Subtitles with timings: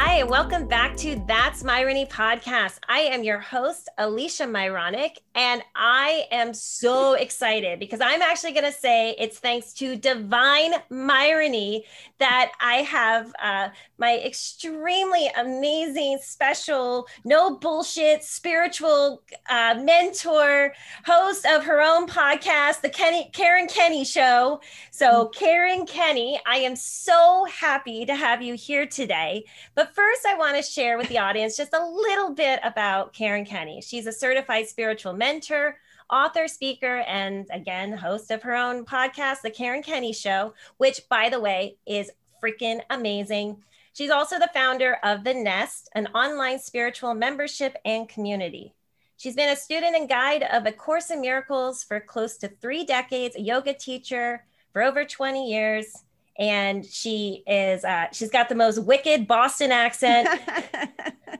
[0.00, 2.78] Hi, welcome back to That's Myrony podcast.
[2.88, 8.64] I am your host, Alicia Myronic, and I am so excited because I'm actually going
[8.64, 11.82] to say it's thanks to Divine Myrony
[12.20, 20.74] that I have uh, my extremely amazing, special, no bullshit, spiritual uh, mentor,
[21.06, 24.60] host of her own podcast, The Kenny, Karen Kenny Show.
[24.92, 29.44] So, Karen Kenny, I am so happy to have you here today.
[29.74, 33.44] But first, I want to share with the audience just a little bit about Karen
[33.44, 33.80] Kenny.
[33.80, 35.78] She's a certified spiritual mentor,
[36.10, 41.28] author, speaker, and again, host of her own podcast, The Karen Kenny Show, which, by
[41.28, 42.10] the way, is
[42.42, 43.62] freaking amazing.
[43.92, 48.74] She's also the founder of The Nest, an online spiritual membership and community.
[49.16, 52.84] She's been a student and guide of A Course in Miracles for close to three
[52.84, 56.04] decades, a yoga teacher for over 20 years.
[56.38, 60.28] And she is, uh, she's got the most wicked Boston accent.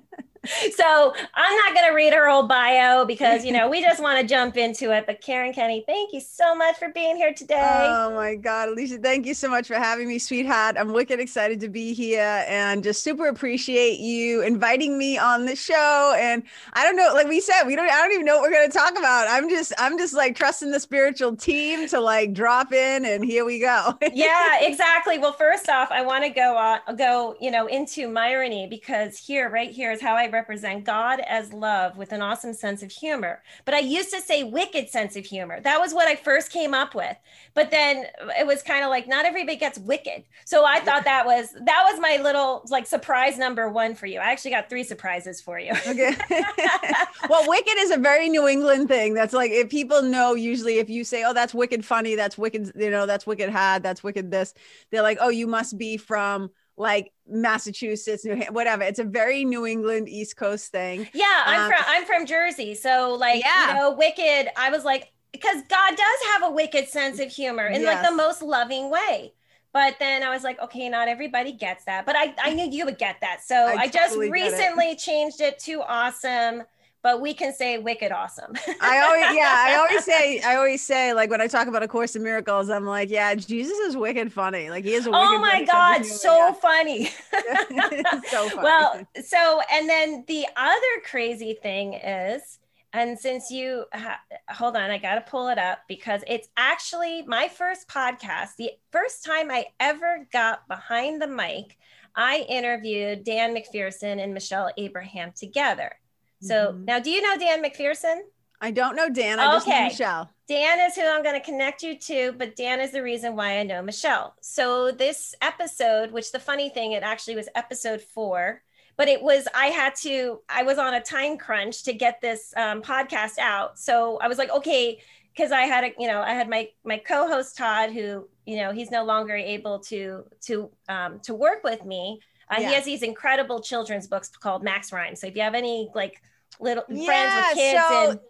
[0.74, 4.20] so I'm not going to read her whole bio because, you know, we just want
[4.20, 5.06] to jump into it.
[5.06, 7.86] But Karen Kenny, thank you so much for being here today.
[7.88, 10.76] Oh my God, Alicia, thank you so much for having me, sweetheart.
[10.78, 15.56] I'm wicked excited to be here and just super appreciate you inviting me on the
[15.56, 16.14] show.
[16.18, 16.42] And
[16.72, 18.70] I don't know, like we said, we don't, I don't even know what we're going
[18.70, 19.26] to talk about.
[19.28, 23.44] I'm just, I'm just like trusting the spiritual team to like drop in and here
[23.44, 23.96] we go.
[24.12, 25.18] yeah, exactly.
[25.18, 29.50] Well, first off, I want to go, on, go, you know, into Myrony because here,
[29.50, 33.42] right here is how I represent God as love with an awesome sense of humor.
[33.64, 35.60] But I used to say wicked sense of humor.
[35.60, 37.16] That was what I first came up with.
[37.54, 38.06] But then
[38.38, 40.24] it was kind of like not everybody gets wicked.
[40.44, 44.20] So I thought that was that was my little like surprise number 1 for you.
[44.20, 45.72] I actually got three surprises for you.
[45.86, 46.14] Okay.
[47.28, 49.14] well, wicked is a very New England thing.
[49.14, 52.72] That's like if people know usually if you say, "Oh, that's wicked funny, that's wicked,
[52.76, 54.54] you know, that's wicked had, that's wicked this."
[54.90, 58.82] They're like, "Oh, you must be from like Massachusetts, New Hampshire, whatever.
[58.84, 61.08] It's a very New England East Coast thing.
[61.12, 63.68] Yeah, I'm um, from I'm from Jersey, so like yeah.
[63.68, 64.50] you know, wicked.
[64.56, 67.94] I was like, because God does have a wicked sense of humor in yes.
[67.94, 69.32] like the most loving way.
[69.72, 72.84] But then I was like, okay, not everybody gets that, but I I knew you
[72.84, 74.98] would get that, so I, I just recently it.
[74.98, 76.62] changed it to awesome
[77.02, 78.52] but we can say wicked awesome.
[78.80, 81.88] I always, yeah, I always say, I always say, like when I talk about A
[81.88, 84.70] Course in Miracles, I'm like, yeah, Jesus is wicked funny.
[84.70, 85.06] Like he is.
[85.06, 87.06] oh my God, so funny.
[88.30, 88.56] so funny.
[88.56, 92.58] Well, so and then the other crazy thing is,
[92.92, 97.22] and since you ha- hold on, I got to pull it up because it's actually
[97.22, 98.56] my first podcast.
[98.56, 101.76] The first time I ever got behind the mic,
[102.16, 105.92] I interviewed Dan McPherson and Michelle Abraham together.
[106.40, 106.84] So mm-hmm.
[106.84, 108.20] now, do you know Dan McPherson?
[108.60, 109.38] I don't know Dan.
[109.38, 110.30] I just know Michelle.
[110.48, 113.58] Dan is who I'm going to connect you to, but Dan is the reason why
[113.58, 114.34] I know Michelle.
[114.40, 118.62] So this episode, which the funny thing, it actually was episode four,
[118.96, 122.52] but it was I had to I was on a time crunch to get this
[122.56, 123.78] um, podcast out.
[123.78, 125.00] So I was like, okay,
[125.32, 128.72] because I had a you know I had my my co-host Todd, who you know
[128.72, 132.20] he's no longer able to to um, to work with me.
[132.50, 132.68] Uh, yeah.
[132.68, 135.16] He has these incredible children's books called Max Rhyme.
[135.16, 136.22] So if you have any like
[136.60, 138.20] little yeah, friends with kids so- and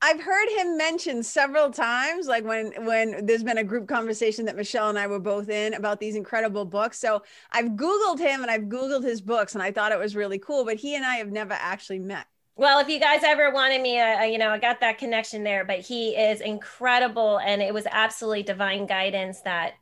[0.00, 4.54] I've heard him mentioned several times, like when when there's been a group conversation that
[4.54, 7.00] Michelle and I were both in about these incredible books.
[7.00, 10.38] So I've Googled him and I've Googled his books, and I thought it was really
[10.38, 10.64] cool.
[10.64, 12.26] But he and I have never actually met.
[12.54, 15.64] Well, if you guys ever wanted me, uh, you know, I got that connection there.
[15.64, 19.74] But he is incredible, and it was absolutely divine guidance that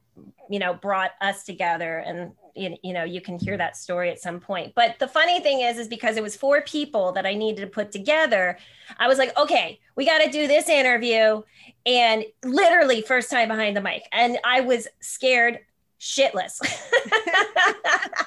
[0.48, 3.58] you know brought us together and you, know you can hear mm-hmm.
[3.58, 4.72] that story at some point.
[4.74, 7.66] But the funny thing is is because it was four people that i needed to
[7.66, 8.58] put together
[8.98, 11.42] i was like okay we got to do this interview.
[11.86, 14.04] And literally first time behind the mic.
[14.12, 15.60] And i was scared
[16.00, 16.60] shitless.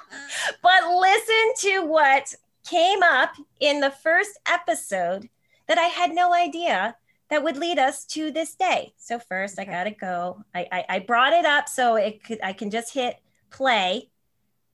[0.62, 2.33] But listen to what
[2.68, 5.30] came up in the first episode
[5.68, 6.95] that i had no idea
[7.30, 8.94] that would lead us to this day.
[8.98, 9.70] So first, okay.
[9.70, 10.44] I gotta go.
[10.54, 13.18] I, I I brought it up so it could I can just hit
[13.52, 14.10] play,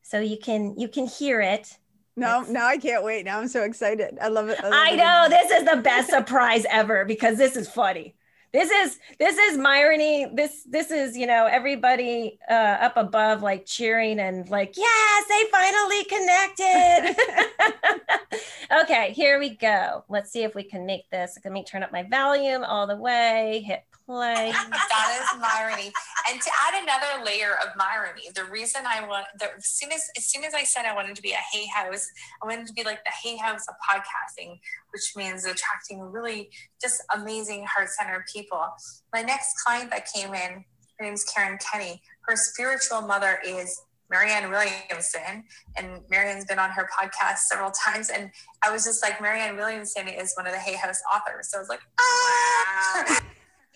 [0.02, 1.78] so you can you can hear it.
[2.18, 3.26] No, now I can't wait.
[3.26, 4.18] Now I'm so excited.
[4.22, 4.58] I love it.
[4.64, 8.16] I, love I know this is the best surprise ever because this is funny
[8.56, 10.34] this is this is Myrony.
[10.34, 15.44] This this is you know everybody uh, up above like cheering and like yes they
[15.52, 17.16] finally connected.
[18.82, 20.06] okay, here we go.
[20.08, 21.38] Let's see if we can make this.
[21.44, 23.62] Let me turn up my volume all the way.
[23.68, 24.52] Hit play.
[24.70, 25.92] that is Myrony.
[26.30, 30.02] And to add another layer of Myrony, the reason I want, the, as soon as
[30.18, 32.08] as soon as I said I wanted to be a Hay House,
[32.42, 34.60] I wanted to be like the Hay House of podcasting,
[34.92, 36.50] which means attracting really
[36.82, 38.64] just amazing heart centered people.
[39.14, 40.64] My next client that came in,
[41.00, 42.02] her name's Karen Kenny.
[42.28, 45.44] Her spiritual mother is Marianne Williamson,
[45.78, 48.10] and Marianne's been on her podcast several times.
[48.10, 48.30] And
[48.64, 51.50] I was just like, Marianne Williamson is one of the Hay House authors.
[51.50, 53.06] So I was like, ah.
[53.08, 53.18] Wow.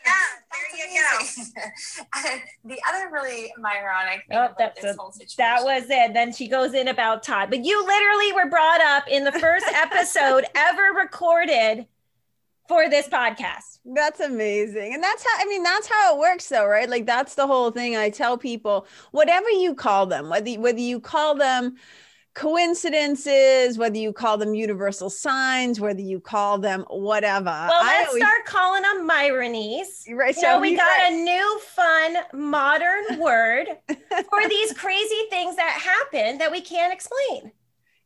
[2.65, 4.95] the other really ironic thing oh, that's a,
[5.37, 6.13] That was it.
[6.13, 7.49] Then she goes in about Todd.
[7.49, 11.85] But you literally were brought up in the first episode ever recorded
[12.67, 13.79] for this podcast.
[13.85, 14.93] That's amazing.
[14.93, 16.89] And that's how I mean that's how it works though, right?
[16.89, 20.99] Like that's the whole thing I tell people, whatever you call them, whether whether you
[20.99, 21.77] call them
[22.39, 27.45] coincidences, whether you call them universal signs, whether you call them whatever.
[27.45, 28.23] Well, let's always...
[28.23, 30.05] start calling them Myronies.
[30.09, 30.33] Right.
[30.33, 31.11] So you we got right.
[31.11, 37.51] a new, fun, modern word for these crazy things that happen that we can't explain.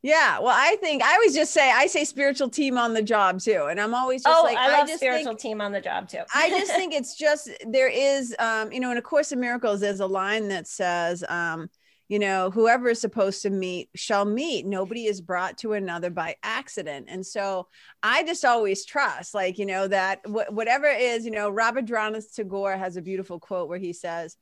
[0.02, 3.40] Yeah, well, I think I always just say I say spiritual team on the job
[3.40, 5.80] too, and I'm always just oh, like I love I spiritual think, team on the
[5.80, 6.24] job too.
[6.36, 9.80] I just think it's just there is, um, you know, in a Course of Miracles,
[9.80, 11.70] there's a line that says, um,
[12.08, 14.66] you know whoever is supposed to meet shall meet.
[14.66, 17.08] Nobody is brought to another by accident.
[17.10, 17.68] And so
[18.02, 22.76] i just always trust like you know that wh- whatever is you know rabindranath tagore
[22.76, 24.38] has a beautiful quote where he says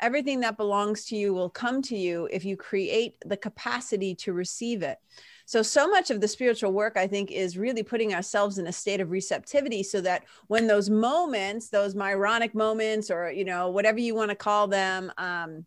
[0.00, 4.32] everything that belongs to you will come to you if you create the capacity to
[4.32, 4.98] receive it.
[5.46, 8.72] So so much of the spiritual work i think is really putting ourselves in a
[8.72, 14.00] state of receptivity so that when those moments those myronic moments or you know whatever
[14.00, 15.64] you want to call them um,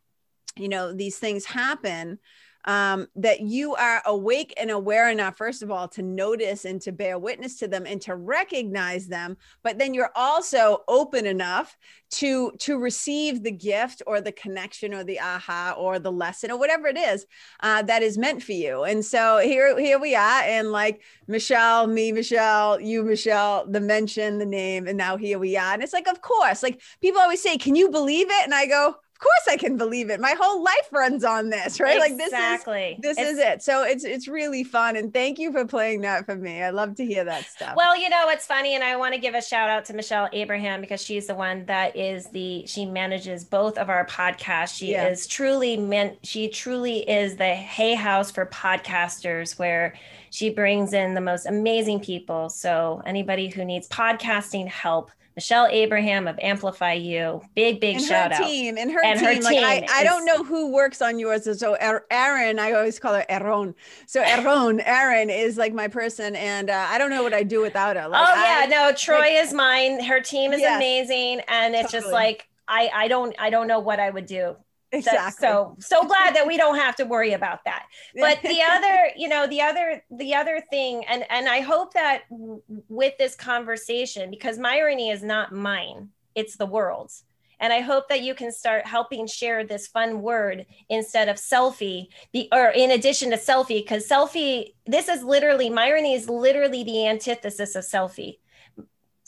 [0.59, 2.19] you know these things happen
[2.65, 6.91] um, that you are awake and aware enough, first of all, to notice and to
[6.91, 9.37] bear witness to them and to recognize them.
[9.63, 11.77] But then you're also open enough
[12.11, 16.59] to to receive the gift or the connection or the aha or the lesson or
[16.59, 17.25] whatever it is
[17.61, 18.83] uh, that is meant for you.
[18.83, 24.37] And so here here we are, and like Michelle, me, Michelle, you, Michelle, the mention,
[24.37, 25.73] the name, and now here we are.
[25.73, 28.65] And it's like, of course, like people always say, "Can you believe it?" And I
[28.65, 30.19] go course I can believe it.
[30.19, 32.01] My whole life runs on this, right?
[32.11, 32.73] Exactly.
[32.73, 33.63] Like this is this it's, is it.
[33.63, 34.95] So it's it's really fun.
[34.95, 36.61] And thank you for playing that for me.
[36.61, 37.75] I love to hear that stuff.
[37.75, 40.29] Well, you know, it's funny, and I want to give a shout out to Michelle
[40.33, 44.77] Abraham because she's the one that is the she manages both of our podcasts.
[44.77, 45.07] She yeah.
[45.07, 49.95] is truly meant she truly is the hay house for podcasters where
[50.31, 52.49] she brings in the most amazing people.
[52.49, 57.41] So anybody who needs podcasting help Michelle Abraham of Amplify You.
[57.55, 58.45] Big, big and shout her out.
[58.45, 59.25] Team and her and team.
[59.25, 59.61] Her team.
[59.61, 61.47] Like, I, I don't know who works on yours.
[61.57, 63.73] So Aaron, I always call her Aaron.
[64.05, 67.61] So Aaron, Aaron is like my person, and uh, I don't know what I do
[67.61, 68.09] without her.
[68.09, 70.03] Like, oh yeah, I, no, Troy like, is mine.
[70.03, 72.01] Her team is yes, amazing, and it's totally.
[72.01, 74.57] just like I, I don't, I don't know what I would do
[74.91, 75.47] exactly.
[75.47, 77.85] so so glad that we don't have to worry about that.
[78.15, 82.23] But the other you know the other the other thing and and i hope that
[82.29, 87.23] w- with this conversation because myrony is not mine it's the world's.
[87.61, 92.07] And i hope that you can start helping share this fun word instead of selfie
[92.31, 97.05] the or in addition to selfie because selfie this is literally myrony is literally the
[97.05, 98.37] antithesis of selfie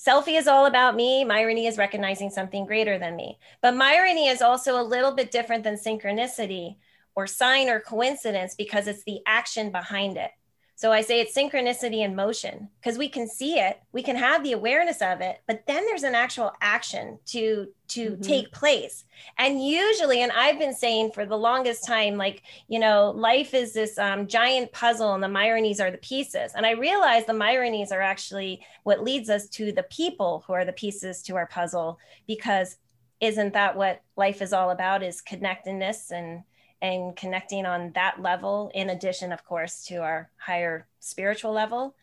[0.03, 1.23] Selfie is all about me.
[1.23, 3.37] Myrony is recognizing something greater than me.
[3.61, 6.77] But Myrony is also a little bit different than synchronicity
[7.15, 10.31] or sign or coincidence because it's the action behind it.
[10.81, 14.43] So I say it's synchronicity in motion because we can see it, we can have
[14.43, 18.21] the awareness of it, but then there's an actual action to to mm-hmm.
[18.23, 19.05] take place.
[19.37, 23.73] And usually, and I've been saying for the longest time, like you know, life is
[23.73, 26.53] this um, giant puzzle, and the Myronies are the pieces.
[26.55, 30.65] And I realize the Myronies are actually what leads us to the people who are
[30.65, 32.77] the pieces to our puzzle because
[33.19, 35.03] isn't that what life is all about?
[35.03, 36.41] Is connectedness and
[36.81, 41.95] and connecting on that level in addition of course to our higher spiritual level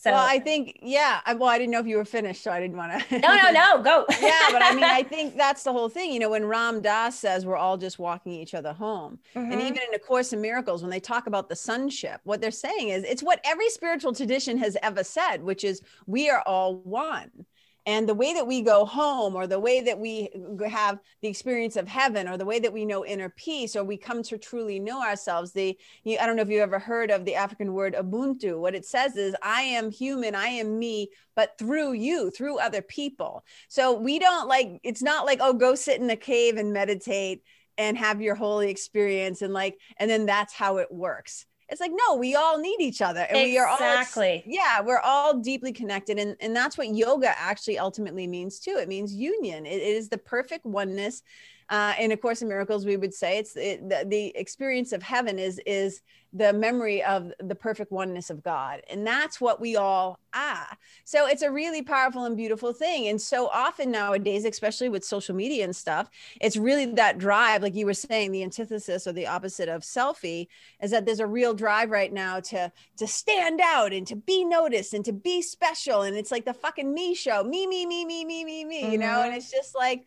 [0.00, 1.20] so well, I think, yeah.
[1.26, 3.18] I, well, I didn't know if you were finished, so I didn't want to.
[3.18, 4.06] no, no, no, go.
[4.22, 6.12] yeah, but I mean, I think that's the whole thing.
[6.12, 9.50] You know, when Ram Dass says we're all just walking each other home, mm-hmm.
[9.50, 12.52] and even in A Course in Miracles, when they talk about the sonship, what they're
[12.52, 16.76] saying is it's what every spiritual tradition has ever said, which is we are all
[16.76, 17.44] one
[17.88, 20.28] and the way that we go home or the way that we
[20.68, 23.96] have the experience of heaven or the way that we know inner peace or we
[23.96, 25.74] come to truly know ourselves the
[26.20, 28.60] i don't know if you ever heard of the african word ubuntu.
[28.60, 32.82] What it says is i am human i am me but through you through other
[32.82, 33.42] people.
[33.68, 37.42] So we don't like it's not like oh go sit in a cave and meditate
[37.78, 41.92] and have your holy experience and like and then that's how it works it's like
[41.92, 43.50] no we all need each other and exactly.
[43.52, 47.78] we are all exactly yeah we're all deeply connected and and that's what yoga actually
[47.78, 51.22] ultimately means too it means union it is the perfect oneness
[51.70, 55.02] uh, in a course in miracles we would say it's it, the, the experience of
[55.02, 58.82] heaven is is the memory of the perfect oneness of god.
[58.90, 60.68] And that's what we all are.
[61.04, 63.08] So it's a really powerful and beautiful thing.
[63.08, 66.10] And so often nowadays especially with social media and stuff
[66.40, 70.48] it's really that drive like you were saying the antithesis or the opposite of selfie
[70.82, 74.44] is that there's a real drive right now to to stand out and to be
[74.44, 76.02] noticed and to be special.
[76.02, 78.92] And it's like the fucking me show me me me me me me me mm-hmm.
[78.92, 79.22] you know?
[79.22, 80.06] And it's just like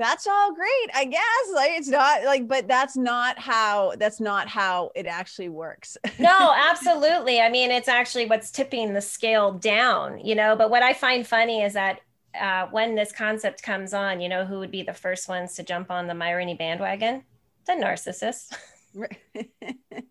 [0.00, 4.48] that's all great i guess like it's not like but that's not how that's not
[4.48, 5.98] how it actually works.
[6.18, 10.82] No absolutely i mean it's actually what's tipping the scale down you know but what
[10.82, 12.00] i find funny is that
[12.38, 15.62] uh, when this concept comes on you know who would be the first ones to
[15.62, 17.24] jump on the myrony bandwagon?
[17.66, 18.56] The narcissist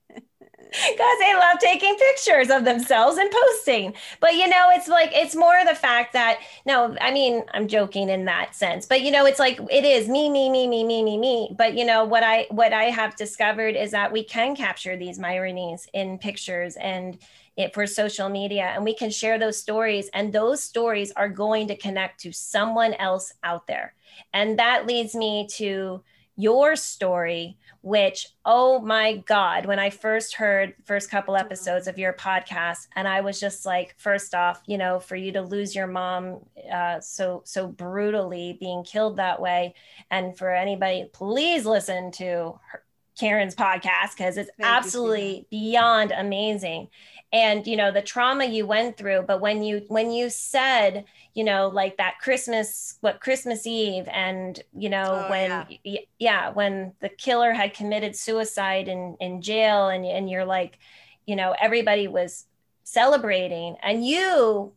[0.70, 3.94] because they love taking pictures of themselves and posting.
[4.20, 8.10] But you know, it's like it's more the fact that no, I mean, I'm joking
[8.10, 11.04] in that sense, but you know, it's like it is me, me, me, me, me,
[11.04, 11.56] me, me.
[11.58, 15.20] But you know, what I what I have discovered is that we can capture these
[15.20, 17.18] Myronies in pictures and
[17.58, 21.68] it for social media and we can share those stories and those stories are going
[21.68, 23.94] to connect to someone else out there.
[24.34, 26.02] And that leads me to
[26.40, 32.14] your story which oh my god when i first heard first couple episodes of your
[32.14, 35.86] podcast and i was just like first off you know for you to lose your
[35.86, 36.40] mom
[36.72, 39.74] uh, so so brutally being killed that way
[40.12, 42.84] and for anybody please listen to her,
[43.20, 46.88] karen's podcast because it's Thank absolutely you, beyond amazing
[47.32, 51.06] and you know the trauma you went through but when you when you said
[51.36, 56.00] you know like that christmas what christmas eve and you know oh, when yeah.
[56.18, 56.50] yeah.
[56.52, 60.80] when the killer had committed suicide in in jail and and you're like
[61.28, 62.46] you know everybody was
[62.84, 64.74] celebrating and you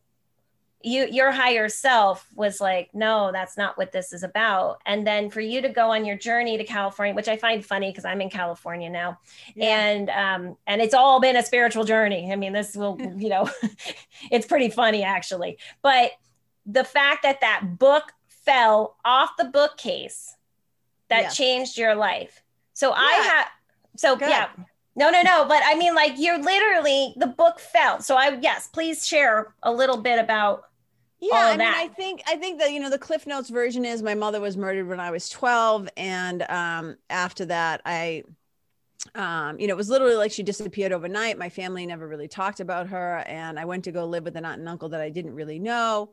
[0.84, 5.30] you your higher self was like no that's not what this is about and then
[5.30, 8.20] for you to go on your journey to california which i find funny because i'm
[8.20, 9.18] in california now
[9.54, 9.78] yeah.
[9.78, 13.48] and um and it's all been a spiritual journey i mean this will you know
[14.30, 16.12] it's pretty funny actually but
[16.66, 20.36] the fact that that book fell off the bookcase
[21.08, 21.28] that yeah.
[21.28, 22.96] changed your life so yeah.
[22.96, 23.46] i have
[23.96, 24.30] so Good.
[24.30, 24.48] yeah
[24.94, 25.46] no, no, no.
[25.46, 28.00] But I mean, like, you're literally the book fell.
[28.02, 30.64] So I yes, please share a little bit about
[31.23, 34.02] yeah i mean i think i think that you know the cliff notes version is
[34.02, 38.23] my mother was murdered when i was 12 and um, after that i
[39.14, 41.38] um, you know, it was literally like she disappeared overnight.
[41.38, 43.19] My family never really talked about her.
[43.26, 45.59] And I went to go live with an aunt and uncle that I didn't really
[45.59, 46.12] know.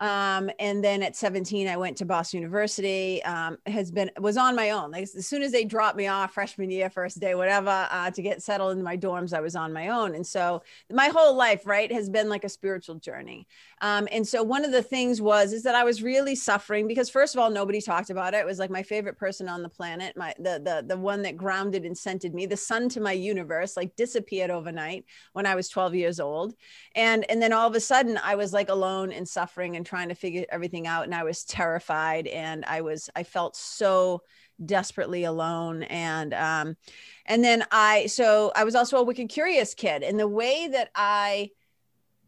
[0.00, 4.56] Um, and then at 17, I went to Boston University, um, has been, was on
[4.56, 4.90] my own.
[4.90, 8.22] Like as soon as they dropped me off freshman year, first day, whatever, uh, to
[8.22, 10.14] get settled in my dorms, I was on my own.
[10.14, 13.46] And so my whole life, right, has been like a spiritual journey.
[13.80, 17.08] Um, and so one of the things was, is that I was really suffering because
[17.10, 18.38] first of all, nobody talked about it.
[18.38, 21.36] It was like my favorite person on the planet, my, the, the, the one that
[21.36, 25.68] grounded and centered me, the sun to my universe, like disappeared overnight when I was
[25.68, 26.54] 12 years old.
[26.94, 29.88] And, and then all of a sudden I was like alone and suffering and and
[29.90, 34.22] trying to figure everything out and i was terrified and i was i felt so
[34.64, 36.74] desperately alone and um
[37.26, 40.88] and then i so i was also a wicked curious kid and the way that
[40.94, 41.50] i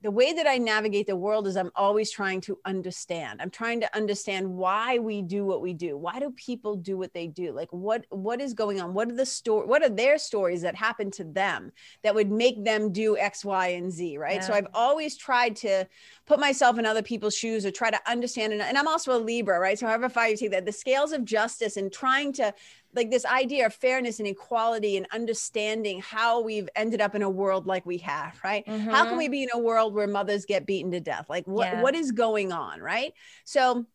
[0.03, 3.41] the way that I navigate the world is I'm always trying to understand.
[3.41, 5.97] I'm trying to understand why we do what we do.
[5.97, 7.53] Why do people do what they do?
[7.53, 8.95] Like what what is going on?
[8.95, 11.73] What are the story what are their stories that happen to them
[12.03, 14.37] that would make them do X, Y, and Z, right?
[14.37, 14.41] Yeah.
[14.47, 15.87] So I've always tried to
[16.27, 19.21] put myself in other people's shoes or try to understand and, and I'm also a
[19.21, 19.79] Libra, right?
[19.79, 22.53] So however far you take that, the scales of justice and trying to
[22.97, 27.31] like this idea of fairness and equality and understanding how we've ended up in a
[27.31, 28.91] world like we have right mm-hmm.
[28.91, 29.33] how can we mm-hmm.
[29.33, 31.83] be in a world where mothers get beaten to death like what yeah.
[31.83, 33.13] what is going on right
[33.45, 33.87] so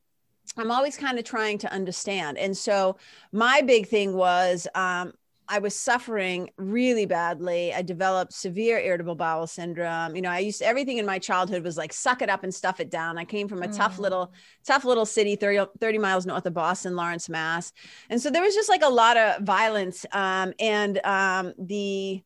[0.58, 2.38] I'm always kind of trying to understand.
[2.38, 2.98] And so
[3.32, 5.14] my big thing was um,
[5.52, 7.74] I was suffering really badly.
[7.74, 10.16] I developed severe irritable bowel syndrome.
[10.16, 12.56] You know, I used to, everything in my childhood was like suck it up and
[12.56, 13.18] stuff it down.
[13.18, 13.76] I came from a mm.
[13.76, 14.34] tough little,
[14.66, 17.74] tough little city, 30, 30, miles north of Boston, Lawrence, Mass.
[18.10, 20.06] And so there was just like a lot of violence.
[20.14, 22.24] Um, and um, the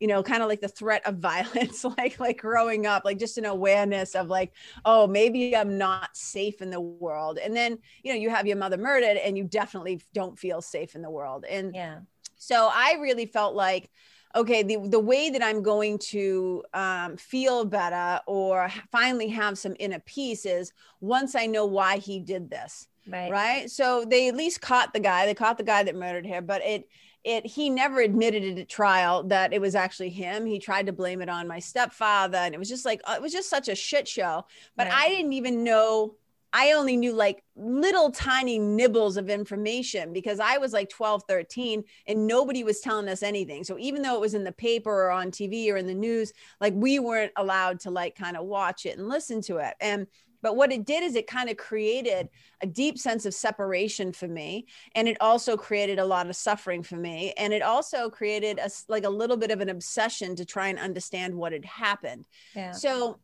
[0.00, 3.38] you know kind of like the threat of violence like like growing up like just
[3.38, 4.52] an awareness of like
[4.84, 8.58] oh maybe i'm not safe in the world and then you know you have your
[8.58, 12.00] mother murdered and you definitely don't feel safe in the world and yeah
[12.36, 13.90] so i really felt like
[14.34, 19.74] okay the, the way that i'm going to um, feel better or finally have some
[19.78, 23.30] inner peace is once i know why he did this right.
[23.30, 23.70] right?
[23.70, 25.26] So they at least caught the guy.
[25.26, 26.88] They caught the guy that murdered her but it
[27.24, 30.46] it he never admitted it at trial that it was actually him.
[30.46, 33.22] He tried to blame it on my stepfather and it was just like uh, it
[33.22, 34.44] was just such a shit show.
[34.76, 34.96] But right.
[34.96, 36.14] i didn't even know
[36.56, 41.84] i only knew like little tiny nibbles of information because i was like 12 13
[42.06, 45.10] and nobody was telling us anything so even though it was in the paper or
[45.10, 48.86] on tv or in the news like we weren't allowed to like kind of watch
[48.86, 50.06] it and listen to it and
[50.46, 52.28] but what it did is it kind of created
[52.60, 54.66] a deep sense of separation for me.
[54.94, 57.32] And it also created a lot of suffering for me.
[57.36, 60.78] And it also created a, like a little bit of an obsession to try and
[60.78, 62.28] understand what had happened.
[62.54, 62.70] Yeah.
[62.70, 63.18] So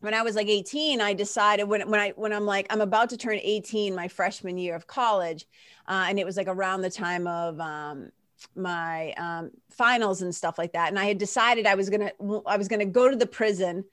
[0.00, 3.10] when I was like 18, I decided when, when I, when I'm like, I'm about
[3.10, 5.46] to turn 18, my freshman year of college.
[5.86, 8.10] Uh, and it was like around the time of, um,
[8.56, 12.10] my um, finals and stuff like that and i had decided i was gonna
[12.46, 13.84] i was gonna go to the prison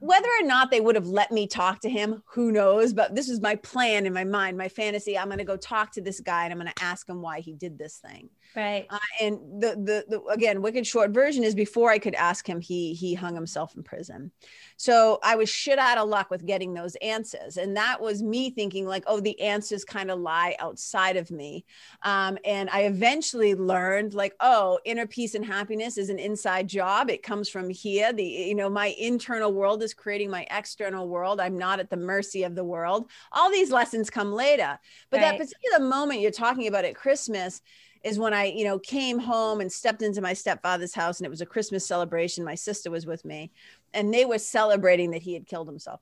[0.00, 2.92] whether or not they would have let me talk to him, who knows?
[2.92, 5.18] But this is my plan in my mind, my fantasy.
[5.18, 7.78] I'm to go talk to this guy and I'm to ask him why he did
[7.78, 8.28] this thing.
[8.56, 8.86] Right.
[8.88, 12.60] Uh, and the, the the again, wicked short version is before I could ask him,
[12.60, 14.32] he he hung himself in prison.
[14.76, 18.50] So I was shit out of luck with getting those answers, and that was me
[18.50, 21.64] thinking like, oh, the answers kind of lie outside of me.
[22.02, 27.10] Um, and I eventually learned like, oh, inner peace and happiness is an inside job.
[27.10, 28.12] It comes from here.
[28.12, 31.38] The you know my internal world is creating my external world.
[31.38, 33.10] I'm not at the mercy of the world.
[33.30, 34.78] All these lessons come later,
[35.10, 35.38] but right.
[35.38, 37.60] that particular moment you're talking about at Christmas
[38.02, 41.30] is when I, you know, came home and stepped into my stepfather's house and it
[41.30, 42.44] was a Christmas celebration.
[42.44, 43.50] My sister was with me
[43.94, 46.00] and they were celebrating that he had killed himself.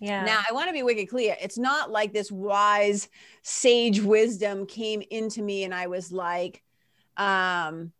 [0.00, 0.24] Yeah.
[0.24, 1.36] Now, I want to be wicked clear.
[1.40, 3.08] It's not like this wise
[3.42, 6.62] sage wisdom came into me and I was like,
[7.16, 7.92] um,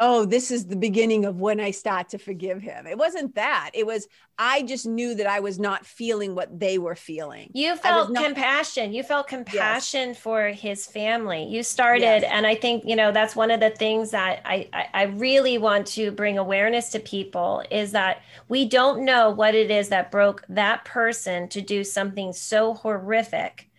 [0.00, 2.86] oh, this is the beginning of when I start to forgive him.
[2.86, 3.70] It wasn't that.
[3.74, 4.08] It was,
[4.38, 7.50] I just knew that I was not feeling what they were feeling.
[7.52, 8.94] You felt not- compassion.
[8.94, 10.18] You felt compassion yes.
[10.18, 11.44] for his family.
[11.44, 12.24] You started, yes.
[12.32, 15.58] and I think, you know, that's one of the things that I, I, I really
[15.58, 20.10] want to bring awareness to people is that we don't know what it is that
[20.10, 23.69] broke that person to do something so horrific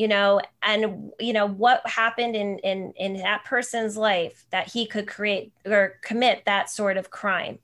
[0.00, 4.86] you know and you know what happened in in in that person's life that he
[4.86, 7.58] could create or commit that sort of crime.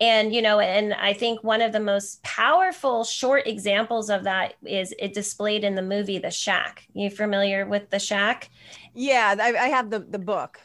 [0.00, 4.54] And you know and i think one of the most powerful short examples of that
[4.64, 6.86] is it displayed in the movie the shack.
[6.94, 8.48] You familiar with the shack?
[8.94, 10.60] Yeah i, I have the the book.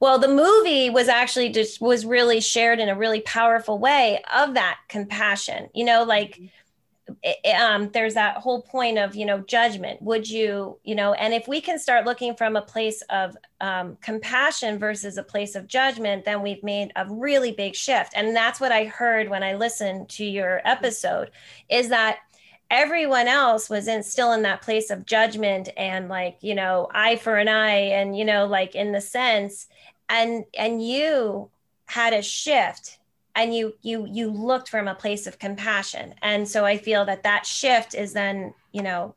[0.00, 4.54] Well the movie was actually just was really shared in a really powerful way of
[4.54, 5.68] that compassion.
[5.74, 6.61] You know like mm-hmm
[7.58, 10.00] um, there's that whole point of you know judgment.
[10.02, 13.96] Would you you know and if we can start looking from a place of um,
[14.00, 18.12] compassion versus a place of judgment then we've made a really big shift.
[18.14, 21.30] And that's what i heard when i listened to your episode
[21.68, 22.18] is that
[22.72, 27.16] everyone else was in still in that place of judgment and like you know eye
[27.16, 29.68] for an eye and you know like in the sense
[30.08, 31.50] and and you
[31.86, 32.98] had a shift
[33.34, 37.22] and you you you looked from a place of compassion and so i feel that
[37.22, 39.14] that shift is then you know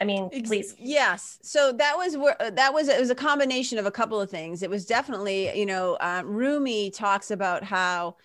[0.00, 3.78] i mean please yes so that was where uh, that was it was a combination
[3.78, 8.16] of a couple of things it was definitely you know um, rumi talks about how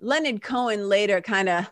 [0.00, 1.70] leonard cohen later kind of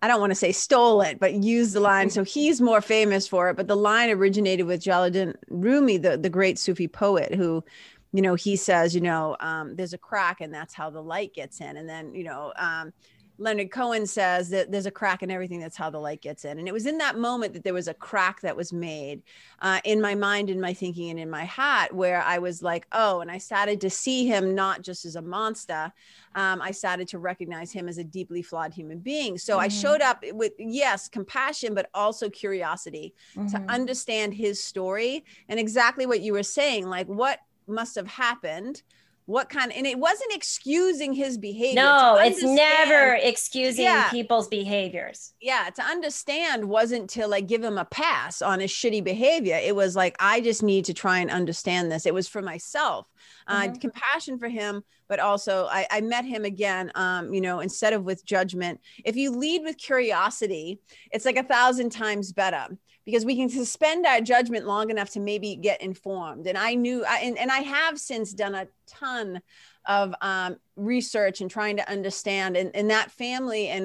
[0.00, 2.10] I don't want to say stole it, but used the line.
[2.10, 3.56] So he's more famous for it.
[3.56, 7.64] But the line originated with Jalaluddin Rumi, the, the great Sufi poet, who
[8.12, 11.34] you know, he says, you know, um, there's a crack and that's how the light
[11.34, 11.76] gets in.
[11.76, 12.92] And then, you know, um,
[13.40, 15.60] Leonard Cohen says that there's a crack in everything.
[15.60, 16.58] That's how the light gets in.
[16.58, 19.22] And it was in that moment that there was a crack that was made
[19.60, 22.86] uh, in my mind, in my thinking, and in my heart, where I was like,
[22.90, 25.92] oh, and I started to see him not just as a monster.
[26.34, 29.38] Um, I started to recognize him as a deeply flawed human being.
[29.38, 29.62] So mm-hmm.
[29.62, 33.46] I showed up with, yes, compassion, but also curiosity mm-hmm.
[33.48, 36.88] to understand his story and exactly what you were saying.
[36.88, 38.82] Like, what must have happened.
[39.26, 41.82] What kind of, and it wasn't excusing his behavior.
[41.82, 45.34] No it's never excusing yeah, people's behaviors.
[45.38, 49.60] Yeah to understand wasn't to like give him a pass on his shitty behavior.
[49.62, 52.06] It was like i just need to try and understand this.
[52.06, 53.06] It was for myself.
[53.46, 53.74] Uh, mm-hmm.
[53.74, 58.04] compassion for him but also I, I met him again um, you know instead of
[58.04, 58.80] with judgment.
[59.04, 62.66] If you lead with curiosity it's like a thousand times better
[63.08, 66.46] because we can suspend our judgment long enough to maybe get informed.
[66.46, 69.40] And I knew, I, and, and I have since done a ton
[69.88, 73.84] of um, research and trying to understand and, and that family and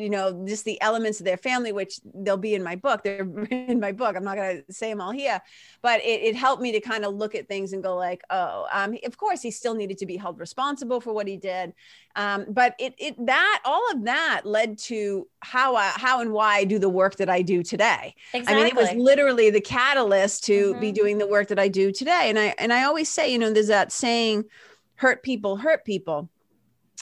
[0.00, 3.20] you know just the elements of their family which they'll be in my book they're
[3.50, 5.40] in my book i'm not going to say them all here
[5.80, 8.66] but it, it helped me to kind of look at things and go like oh
[8.72, 11.72] um, of course he still needed to be held responsible for what he did
[12.16, 16.56] um, but it, it that all of that led to how I, how and why
[16.56, 18.14] I do the work that I do today.
[18.32, 18.54] Exactly.
[18.54, 20.80] I mean, it was literally the catalyst to mm-hmm.
[20.80, 22.26] be doing the work that I do today.
[22.26, 24.44] And I and I always say, you know, there's that saying,
[24.96, 26.28] "Hurt people hurt people."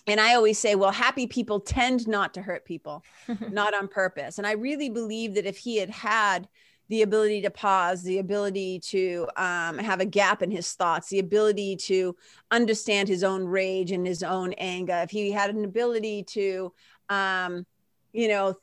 [0.06, 3.04] And I always say, well, happy people tend not to hurt people,
[3.50, 4.38] not on purpose.
[4.38, 6.48] And I really believe that if he had had
[6.88, 11.20] the ability to pause, the ability to um, have a gap in his thoughts, the
[11.20, 12.16] ability to
[12.50, 16.72] understand his own rage and his own anger, if he had an ability to,
[17.08, 17.64] um,
[18.12, 18.54] you know,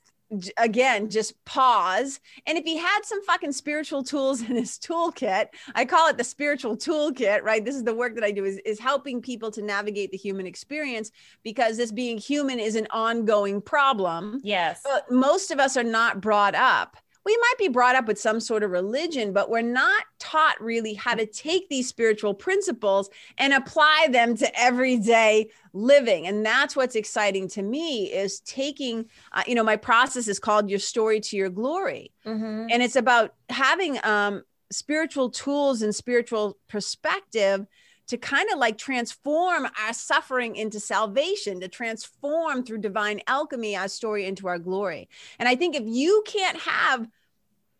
[0.58, 2.20] again just pause.
[2.46, 6.24] And if he had some fucking spiritual tools in his toolkit i call it the
[6.24, 7.64] spiritual toolkit right?
[7.64, 10.46] This is the work that i do is, is helping people to navigate the human
[10.46, 11.12] experience
[11.44, 14.40] because this being human is an ongoing problem.
[14.44, 14.82] Yes.
[14.84, 16.98] But most of us are not brought up
[17.30, 20.96] we might be brought up with some sort of religion, but we're not taught really
[20.96, 26.26] how to take these spiritual principles and apply them to everyday living.
[26.26, 30.72] And that's what's exciting to me is taking, uh, you know, my process is called
[30.72, 32.12] Your Story to Your Glory.
[32.26, 32.66] Mm-hmm.
[32.72, 37.68] And it's about having um, spiritual tools and spiritual perspective
[38.08, 43.88] to kind of like transform our suffering into salvation, to transform through divine alchemy our
[43.88, 45.08] story into our glory.
[45.38, 47.08] And I think if you can't have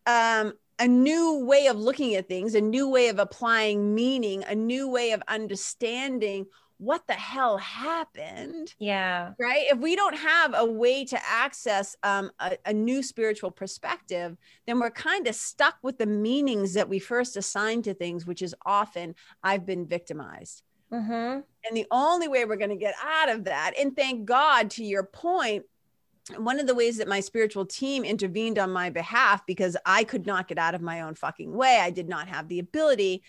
[0.06, 4.54] um, a new way of looking at things, a new way of applying meaning, a
[4.54, 6.46] new way of understanding
[6.78, 8.74] what the hell happened.
[8.78, 9.32] Yeah.
[9.38, 9.66] Right.
[9.70, 14.80] If we don't have a way to access um, a, a, new spiritual perspective, then
[14.80, 18.54] we're kind of stuck with the meanings that we first assigned to things, which is
[18.64, 20.62] often, I've been victimized.
[20.90, 21.40] Mm-hmm.
[21.68, 24.84] And the only way we're going to get out of that, and thank God to
[24.84, 25.66] your point,
[26.38, 30.26] one of the ways that my spiritual team intervened on my behalf because I could
[30.26, 33.22] not get out of my own fucking way, I did not have the ability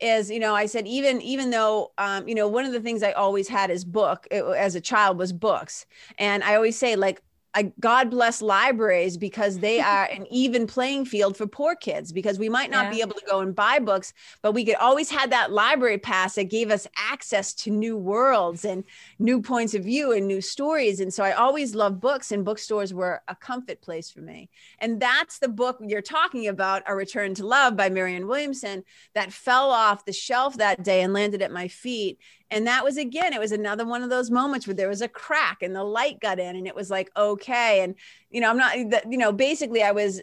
[0.00, 3.02] is you know i said even even though um, you know one of the things
[3.02, 5.86] i always had as book it, as a child was books.
[6.18, 7.20] And i always say like
[7.58, 12.38] I, God bless libraries because they are an even playing field for poor kids because
[12.38, 12.90] we might not yeah.
[12.90, 16.36] be able to go and buy books, but we could always had that library pass
[16.36, 18.84] that gave us access to new worlds and
[19.18, 21.00] new points of view and new stories.
[21.00, 24.50] And so I always loved books and bookstores were a comfort place for me.
[24.78, 29.32] And that's the book you're talking about, A Return to Love by Marianne Williamson that
[29.32, 32.18] fell off the shelf that day and landed at my feet
[32.50, 35.08] and that was again it was another one of those moments where there was a
[35.08, 37.94] crack and the light got in and it was like okay and
[38.30, 40.20] you know i'm not you know basically i was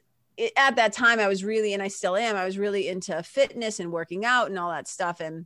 [0.57, 3.79] at that time i was really and i still am i was really into fitness
[3.79, 5.45] and working out and all that stuff and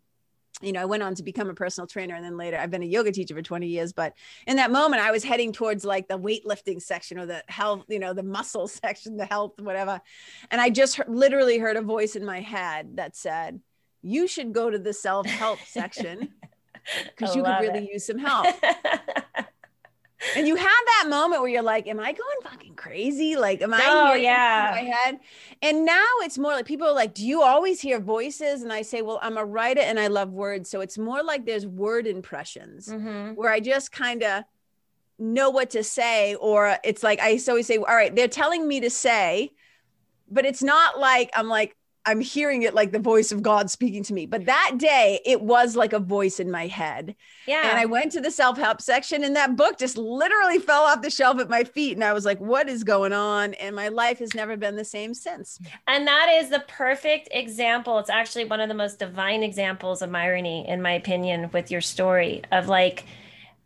[0.62, 2.84] you know, I went on to become a personal trainer and then later I've been
[2.84, 3.94] a yoga teacher for 20 years.
[3.94, 4.14] But
[4.46, 8.00] in that moment, I was heading towards like the weightlifting section or the health, you
[8.00, 10.02] know, the muscle section, the health, whatever.
[10.52, 13.62] And I just literally heard a voice in my head that said,
[14.02, 16.34] You should go to the self help section
[17.16, 17.94] because you could really it.
[17.94, 18.48] use some help.
[20.36, 23.36] and you have that moment where you're like, "Am I going fucking crazy?
[23.36, 24.70] Like, am I?" Oh yeah.
[24.72, 25.20] my head.
[25.62, 28.82] And now it's more like people are like, "Do you always hear voices?" And I
[28.82, 32.08] say, "Well, I'm a writer and I love words, so it's more like there's word
[32.08, 33.34] impressions mm-hmm.
[33.34, 34.44] where I just kind of."
[35.22, 38.80] know what to say or it's like i always say all right they're telling me
[38.80, 39.52] to say
[40.32, 41.76] but it's not like i'm like
[42.10, 44.26] I'm hearing it like the voice of God speaking to me.
[44.26, 47.16] But that day, it was like a voice in my head.
[47.46, 47.70] Yeah.
[47.70, 51.04] And I went to the self help section, and that book just literally fell off
[51.04, 51.94] the shelf at my feet.
[51.94, 53.54] And I was like, what is going on?
[53.54, 55.60] And my life has never been the same since.
[55.88, 58.00] And that is the perfect example.
[58.00, 61.82] It's actually one of the most divine examples of irony, in my opinion, with your
[61.82, 63.06] story of like,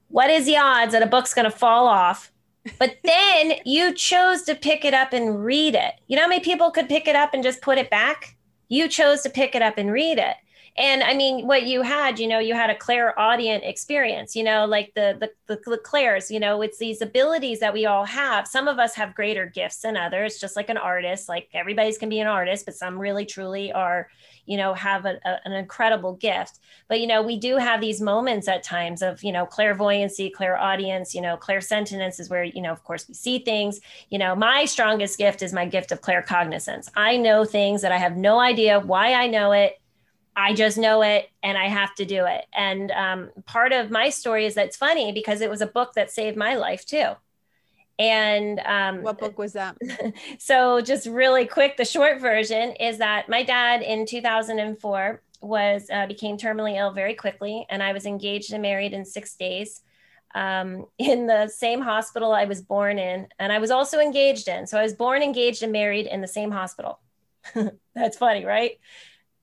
[0.10, 2.33] what is the odds that a book's going to fall off
[2.80, 5.94] but then you chose to pick it up and read it.
[6.08, 8.36] You know how many people could pick it up and just put it back?
[8.70, 10.36] You chose to pick it up and read it.
[10.76, 14.66] And I mean, what you had, you know, you had a clairaudient experience, you know,
[14.66, 18.48] like the, the the the clairs, you know, it's these abilities that we all have.
[18.48, 21.30] Some of us have greater gifts than others, just like an artist.
[21.30, 24.10] Like everybody's can be an artist, but some really truly are
[24.46, 28.02] you know have a, a, an incredible gift but you know we do have these
[28.02, 32.72] moments at times of you know clairvoyancy clairaudience you know clairsentience is where you know
[32.72, 33.80] of course we see things
[34.10, 37.98] you know my strongest gift is my gift of claircognizance i know things that i
[37.98, 39.80] have no idea why i know it
[40.36, 42.46] I just know it and I have to do it.
[42.54, 46.12] And um, part of my story is that's funny because it was a book that
[46.12, 47.12] saved my life too.
[48.04, 49.78] And um, what book was that?
[50.38, 56.06] so, just really quick, the short version is that my dad in 2004 was uh,
[56.08, 59.82] became terminally ill very quickly, and I was engaged and married in six days
[60.36, 64.68] um, in the same hospital I was born in, and I was also engaged in.
[64.68, 67.00] So I was born, engaged, and married in the same hospital.
[67.96, 68.80] That's funny, right?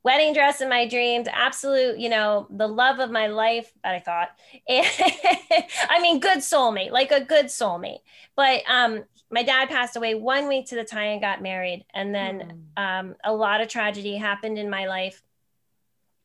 [0.03, 4.31] Wedding dress in my dreams, absolute, you know, the love of my life, I thought.
[4.69, 8.01] I mean, good soulmate, like a good soulmate.
[8.35, 11.85] But um, my dad passed away one week to the time I got married.
[11.93, 12.83] And then mm.
[12.83, 15.23] um, a lot of tragedy happened in my life.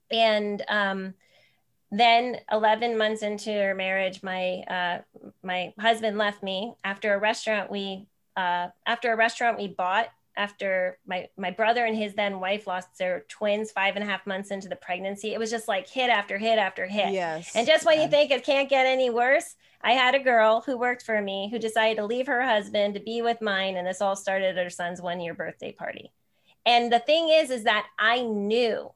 [0.10, 1.14] And um,
[1.92, 5.00] then 11 months into our marriage my uh,
[5.44, 10.98] my husband left me after a restaurant we uh, after a restaurant we bought after
[11.06, 14.52] my my brother and his then wife lost their twins five and a half months
[14.52, 15.34] into the pregnancy.
[15.34, 17.14] It was just like hit after hit after hit.
[17.14, 17.52] Yes.
[17.56, 20.78] And just when you think it can't get any worse i had a girl who
[20.78, 24.02] worked for me who decided to leave her husband to be with mine and this
[24.02, 26.12] all started at her son's one year birthday party.
[26.66, 28.92] And the thing is is that i knew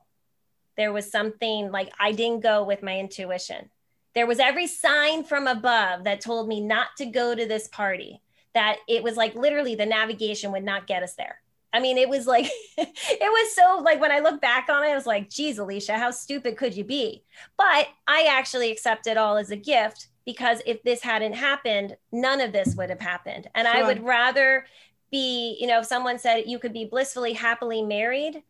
[0.79, 3.69] there was something like I didn't go with my intuition.
[4.15, 8.21] There was every sign from above that told me not to go to this party,
[8.59, 11.39] that it was like literally the navigation would not get us there.
[11.71, 12.87] I mean, it was like, it
[13.21, 16.11] was so like when I look back on it, I was like, geez, Alicia, how
[16.11, 17.23] stupid could you be?
[17.57, 22.41] But I actually accept it all as a gift because if this hadn't happened, none
[22.41, 23.47] of this would have happened.
[23.55, 23.77] And sure.
[23.77, 24.65] I would rather
[25.09, 28.43] be, you know, if someone said you could be blissfully, happily married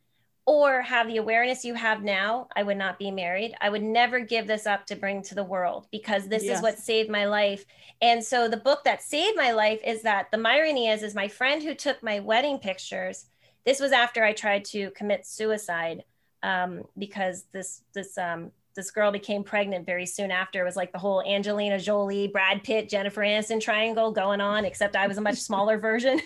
[0.49, 3.53] or have the awareness you have now, I would not be married.
[3.61, 6.57] I would never give this up to bring to the world because this yes.
[6.57, 7.63] is what saved my life.
[8.01, 11.27] And so the book that saved my life is that the irony is, is my
[11.27, 13.27] friend who took my wedding pictures.
[13.63, 16.03] This was after I tried to commit suicide
[16.41, 20.61] um, because this this um, this girl became pregnant very soon after.
[20.61, 24.95] It was like the whole Angelina Jolie, Brad Pitt, Jennifer Aniston triangle going on, except
[24.95, 26.21] I was a much smaller version.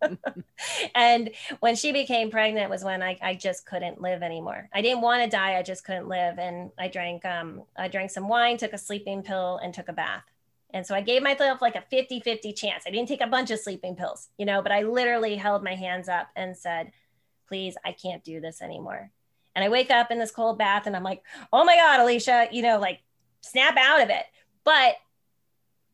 [0.94, 1.30] and
[1.60, 4.68] when she became pregnant was when I, I just couldn't live anymore.
[4.72, 5.56] I didn't want to die.
[5.56, 6.38] I just couldn't live.
[6.38, 9.92] And I drank, um, I drank some wine, took a sleeping pill and took a
[9.92, 10.24] bath.
[10.74, 12.82] And so I gave myself like a 50, 50 chance.
[12.86, 15.76] I didn't take a bunch of sleeping pills, you know, but I literally held my
[15.76, 16.90] hands up and said,
[17.46, 19.12] please, I can't do this anymore.
[19.54, 22.48] And I wake up in this cold bath and I'm like, oh my God, Alicia,
[22.50, 23.00] you know, like
[23.40, 24.24] snap out of it.
[24.64, 24.96] But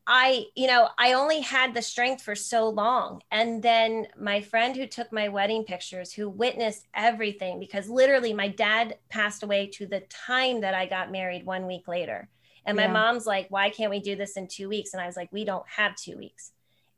[0.07, 3.21] I, you know, I only had the strength for so long.
[3.31, 8.49] And then my friend who took my wedding pictures, who witnessed everything, because literally my
[8.49, 12.29] dad passed away to the time that I got married one week later.
[12.65, 12.93] And my yeah.
[12.93, 14.95] mom's like, why can't we do this in two weeks?
[14.95, 16.51] And I was like, we don't have two weeks.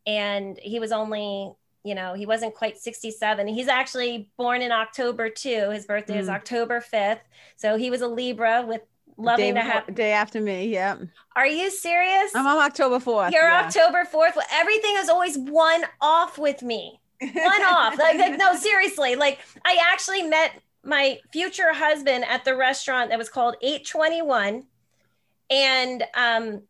[0.06, 1.52] And he was only,
[1.84, 3.48] you know, he wasn't quite 67.
[3.48, 5.70] He's actually born in October too.
[5.70, 6.20] His birthday mm.
[6.20, 7.20] is October 5th.
[7.56, 8.82] So he was a Libra with
[9.16, 10.68] loving day to have day after me.
[10.68, 10.96] Yeah.
[11.34, 12.32] Are you serious?
[12.34, 13.32] I'm on October 4th.
[13.32, 13.64] You're yeah.
[13.66, 14.36] October 4th.
[14.36, 17.00] Well, everything is always one off with me.
[17.20, 17.98] One off.
[17.98, 19.16] Like, like, no, seriously.
[19.16, 24.64] Like I actually met my future husband at the restaurant that was called 821.
[25.50, 26.62] And um,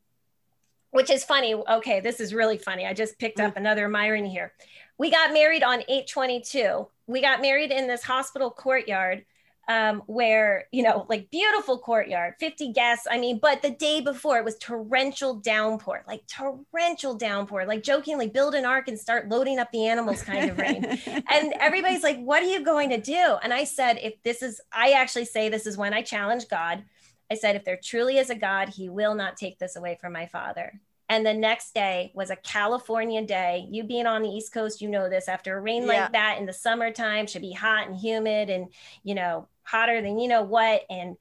[0.92, 1.54] which is funny.
[1.54, 2.86] Okay, this is really funny.
[2.86, 3.56] I just picked up mm.
[3.58, 4.52] another Myron here.
[4.98, 6.88] We got married on 822.
[7.06, 9.24] We got married in this hospital courtyard
[9.68, 13.06] um, where, you know, like beautiful courtyard, 50 guests.
[13.10, 18.28] I mean, but the day before it was torrential downpour, like torrential downpour, like jokingly
[18.28, 20.84] build an ark and start loading up the animals kind of rain.
[21.06, 23.36] and everybody's like, what are you going to do?
[23.42, 26.84] And I said, if this is, I actually say this is when I challenge God.
[27.30, 30.12] I said, if there truly is a God, he will not take this away from
[30.12, 30.80] my father.
[31.12, 33.66] And the next day was a California day.
[33.70, 35.28] You being on the East Coast, you know this.
[35.28, 35.88] After a rain yeah.
[35.88, 38.68] like that in the summertime, should be hot and humid and,
[39.04, 40.86] you know, hotter than you know what.
[40.88, 41.18] And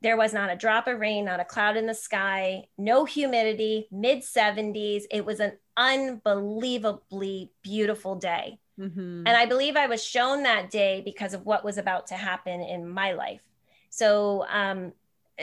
[0.00, 3.86] there was not a drop of rain, not a cloud in the sky, no humidity,
[3.92, 5.04] mid 70s.
[5.08, 8.58] It was an unbelievably beautiful day.
[8.76, 9.22] Mm-hmm.
[9.24, 12.60] And I believe I was shown that day because of what was about to happen
[12.60, 13.42] in my life.
[13.88, 14.94] So, um,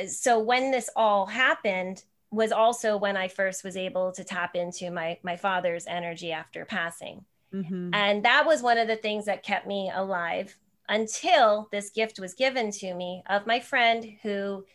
[0.06, 4.92] so when this all happened, was also when I first was able to tap into
[4.92, 7.26] my my father's energy after passing.
[7.54, 7.90] Mm-hmm.
[7.94, 10.56] And that was one of the things that kept me alive
[10.88, 14.66] until this gift was given to me of my friend who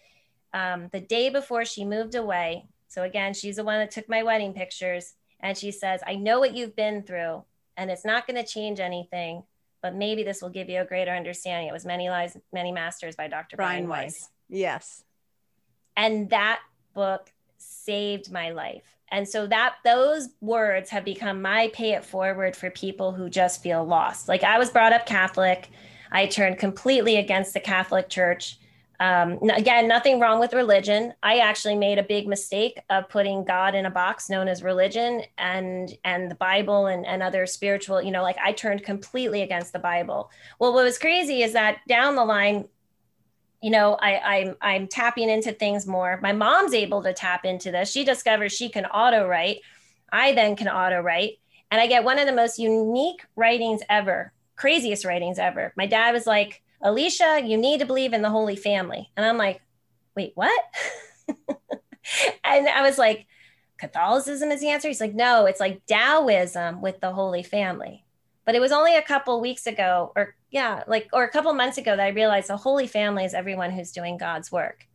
[0.55, 2.67] um, the day before she moved away.
[2.89, 5.15] So again, she's the one that took my wedding pictures.
[5.41, 7.45] And she says, I know what you've been through,
[7.77, 9.43] and it's not going to change anything,
[9.83, 11.69] but maybe this will give you a greater understanding.
[11.69, 13.57] It was Many Lives, Many Masters by Dr.
[13.57, 14.13] Brian, Brian Weiss.
[14.13, 14.31] Weiss.
[14.49, 15.05] Yes.
[15.97, 16.61] And that
[16.95, 18.83] book saved my life.
[19.09, 23.63] And so that those words have become my pay it forward for people who just
[23.63, 24.29] feel lost.
[24.29, 25.71] Like I was brought up Catholic.
[26.11, 28.59] I turned completely against the Catholic Church.
[29.01, 31.13] Um, again, nothing wrong with religion.
[31.23, 35.23] I actually made a big mistake of putting God in a box known as religion
[35.37, 39.73] and and the Bible and, and other spiritual, you know, like I turned completely against
[39.73, 40.31] the Bible.
[40.59, 42.69] Well, what was crazy is that down the line,
[43.65, 46.21] you know, I, I'm I'm tapping into things more.
[46.23, 47.91] My mom's able to tap into this.
[47.91, 49.61] She discovers she can auto write.
[50.13, 51.39] I then can auto write,
[51.71, 55.73] and I get one of the most unique writings ever, craziest writings ever.
[55.79, 59.39] My dad was like, Alicia, you need to believe in the Holy Family, and I'm
[59.39, 59.63] like,
[60.15, 60.61] wait, what?
[62.45, 63.27] and I was like,
[63.79, 64.89] Catholicism is the answer.
[64.89, 68.05] He's like, no, it's like Taoism with the Holy Family.
[68.45, 71.79] But it was only a couple weeks ago, or yeah, like, or a couple months
[71.79, 74.87] ago that I realized the Holy Family is everyone who's doing God's work.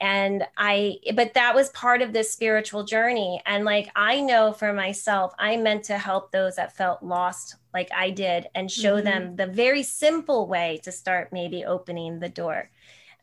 [0.00, 3.40] And I, but that was part of this spiritual journey.
[3.46, 7.90] And like, I know for myself, I meant to help those that felt lost, like
[7.94, 9.04] I did, and show mm-hmm.
[9.04, 12.70] them the very simple way to start maybe opening the door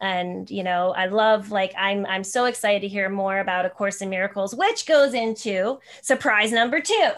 [0.04, 3.70] and you know i love like i'm i'm so excited to hear more about a
[3.70, 7.12] course in miracles which goes into surprise number two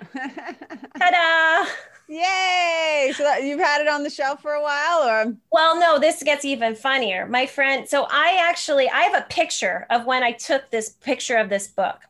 [0.12, 1.66] ta-da
[2.08, 3.12] Yay!
[3.16, 5.34] So that, you've had it on the shelf for a while, or?
[5.50, 5.98] Well, no.
[5.98, 7.26] This gets even funnier.
[7.26, 7.88] My friend.
[7.88, 11.68] So I actually I have a picture of when I took this picture of this
[11.68, 12.00] book.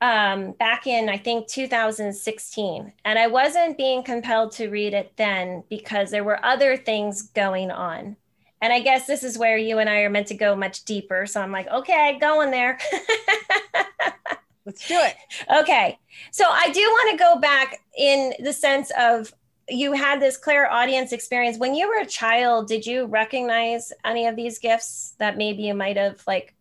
[0.00, 5.64] Um, back in I think 2016, and I wasn't being compelled to read it then
[5.70, 8.16] because there were other things going on.
[8.60, 11.26] And I guess this is where you and I are meant to go much deeper.
[11.26, 12.78] So I'm like, okay, going there.
[14.64, 15.14] Let's do it.
[15.60, 15.98] Okay.
[16.30, 19.32] So I do want to go back in the sense of
[19.68, 21.58] you had this clairaudience experience.
[21.58, 25.74] When you were a child, did you recognize any of these gifts that maybe you
[25.74, 26.54] might have like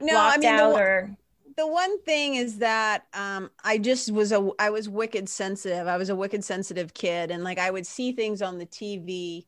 [0.00, 1.16] no, I mean, out the, or
[1.56, 5.86] the one thing is that um, I just was a I was wicked sensitive.
[5.86, 9.46] I was a wicked sensitive kid, and like I would see things on the TV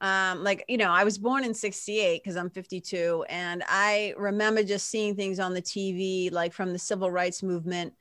[0.00, 4.62] um like you know i was born in 68 because i'm 52 and i remember
[4.62, 7.92] just seeing things on the tv like from the civil rights movement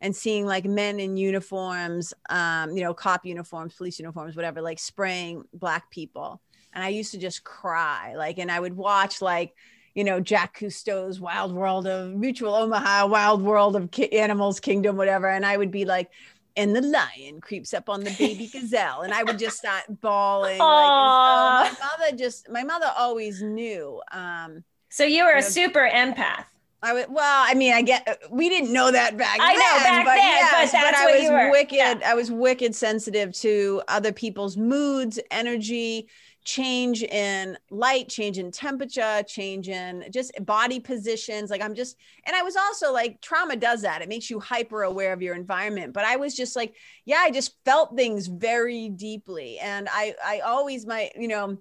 [0.00, 4.78] and seeing like men in uniforms um you know cop uniforms police uniforms whatever like
[4.78, 6.40] spraying black people
[6.72, 9.54] and i used to just cry like and i would watch like
[9.94, 14.96] you know Jacques Cousteau's wild world of mutual omaha wild world of ki- animals kingdom
[14.96, 16.10] whatever and i would be like
[16.56, 20.58] and the lion creeps up on the baby gazelle and i would just start bawling
[20.58, 25.46] like, so my mother just my mother always knew um so you were you know,
[25.46, 26.44] a super empath
[26.82, 29.46] I would, well, I mean, I get, we didn't know that back then.
[29.46, 29.58] I then.
[29.58, 31.76] know back but then, yes, but, but I was wicked.
[31.76, 32.00] Yeah.
[32.04, 36.06] I was wicked sensitive to other people's moods, energy,
[36.46, 41.50] change in light, change in temperature, change in just body positions.
[41.50, 44.00] Like I'm just, and I was also like, trauma does that.
[44.00, 45.92] It makes you hyper aware of your environment.
[45.92, 49.58] But I was just like, yeah, I just felt things very deeply.
[49.58, 51.58] And I, I always, my, you know,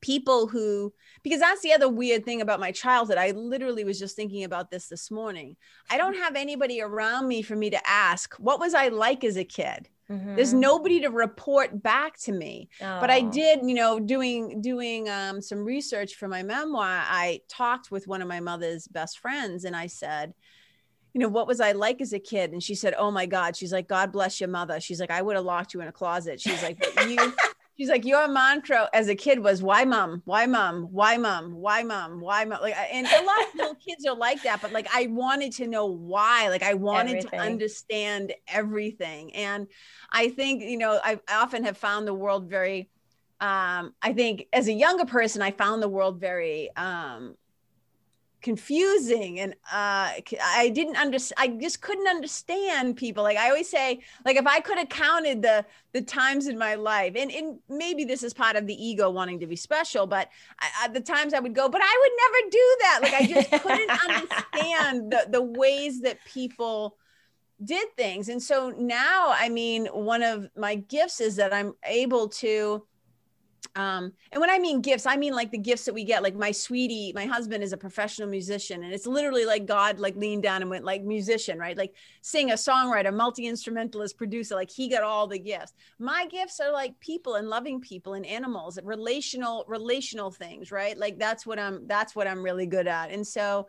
[0.00, 3.18] people who, because that's the other weird thing about my childhood.
[3.18, 5.56] I literally was just thinking about this this morning.
[5.90, 6.22] I don't mm-hmm.
[6.22, 9.90] have anybody around me for me to ask, what was I like as a kid?
[10.10, 10.36] Mm-hmm.
[10.36, 12.68] There's nobody to report back to me.
[12.80, 13.00] Oh.
[13.00, 13.30] But I oh.
[13.30, 17.02] did, you know, doing doing um, some research for my memoir.
[17.04, 20.32] I talked with one of my mother's best friends, and I said,
[21.16, 22.52] you know, what was I like as a kid?
[22.52, 23.56] And she said, Oh my God.
[23.56, 24.80] She's like, God bless your mother.
[24.80, 26.38] She's like, I would have locked you in a closet.
[26.38, 27.16] She's like, but you
[27.76, 31.82] She's like, your mantra as a kid was why mom, why mom, why mom, why
[31.82, 32.62] mom, why mom.
[32.62, 35.66] Like, and a lot of little kids are like that, but like, I wanted to
[35.66, 36.48] know why.
[36.48, 37.30] Like, I wanted everything.
[37.30, 39.34] to understand everything.
[39.34, 39.66] And
[40.10, 42.88] I think, you know, I often have found the world very,
[43.40, 47.36] um, I think as a younger person, I found the world very um,
[48.46, 50.08] confusing and uh
[50.40, 53.24] i didn't understand i just couldn't understand people.
[53.24, 56.76] Like i always say like if i could have counted the the times in my
[56.76, 60.28] life and, and maybe this is part of the ego wanting to be special but
[60.60, 62.98] I, the times i would go but i would never do that.
[63.02, 66.96] Like i just couldn't understand the the ways that people
[67.64, 68.28] did things.
[68.28, 72.86] And so now i mean one of my gifts is that i'm able to
[73.76, 76.34] um and when i mean gifts i mean like the gifts that we get like
[76.34, 80.42] my sweetie my husband is a professional musician and it's literally like god like leaned
[80.42, 81.76] down and went like musician right?
[81.76, 85.74] Like sing a songwriter multi-instrumentalist producer like he got all the gifts.
[85.98, 90.96] My gifts are like people and loving people and animals relational relational things right?
[90.96, 93.10] Like that's what i'm that's what i'm really good at.
[93.10, 93.68] And so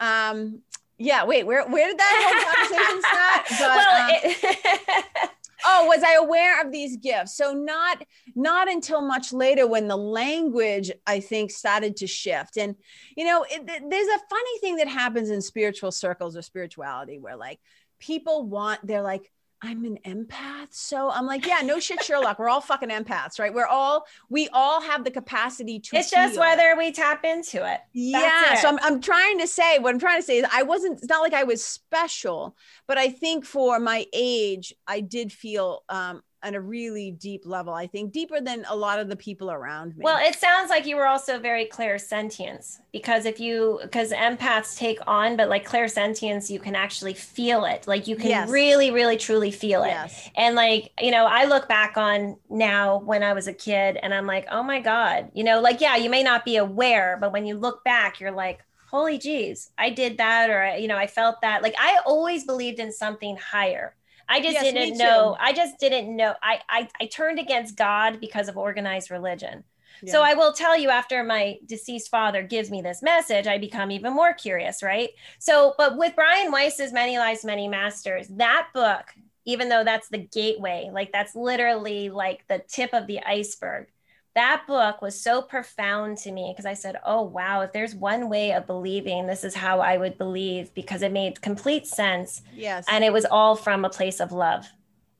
[0.00, 0.60] um
[0.98, 2.44] yeah wait where where did that whole
[2.78, 3.46] conversation start?
[3.50, 5.30] But, well, um, it-
[5.64, 7.36] oh was i aware of these gifts?
[7.36, 8.04] So not
[8.34, 12.56] not until much later when the language i think started to shift.
[12.56, 12.76] And
[13.16, 17.36] you know it, there's a funny thing that happens in spiritual circles or spirituality where
[17.36, 17.60] like
[17.98, 19.30] people want they're like
[19.64, 20.72] I'm an empath.
[20.72, 22.38] So I'm like, yeah, no shit, Sherlock.
[22.38, 23.52] We're all fucking empaths, right?
[23.52, 25.96] We're all, we all have the capacity to.
[25.96, 27.62] It's just whether we tap into it.
[27.62, 28.52] That's yeah.
[28.52, 28.58] It.
[28.58, 31.08] So I'm, I'm trying to say, what I'm trying to say is I wasn't, it's
[31.08, 32.54] not like I was special,
[32.86, 37.72] but I think for my age, I did feel um, on a really deep level.
[37.74, 40.02] I think deeper than a lot of the people around me.
[40.04, 44.98] Well, it sounds like you were also very clairsentience because if you because empaths take
[45.06, 47.86] on, but like clairsentience, you can actually feel it.
[47.86, 48.48] Like you can Yes.
[48.50, 49.88] really, really, truly feel it.
[49.88, 50.30] yes.
[50.36, 54.12] And like, you know, I look back on now when I was a kid and
[54.12, 57.32] I'm like, oh my God, you know, like, yeah, you may not be aware, but
[57.32, 61.08] when you look back, you're like, holy geez, I did that, or, you know, I
[61.08, 61.62] felt that.
[61.62, 63.96] Like, I always believed in something higher.
[64.28, 65.36] I just Yes, didn't know.
[65.38, 66.34] I just didn't know.
[66.42, 69.64] I, I I turned against God because of organized religion.
[70.06, 73.90] So I will tell you after my deceased father gives me this message, I become
[73.90, 75.10] even more curious, right?
[75.38, 79.06] So, but with Brian Weiss's Many Lives, Many Masters, that book,
[79.46, 83.86] even though that's the gateway, like that's literally like the tip of the iceberg.
[84.34, 88.28] That book was so profound to me because I said, oh, wow, if there's one
[88.28, 92.42] way of believing, this is how I would believe because it made complete sense.
[92.54, 92.84] yes.
[92.88, 94.66] And it was all from a place of love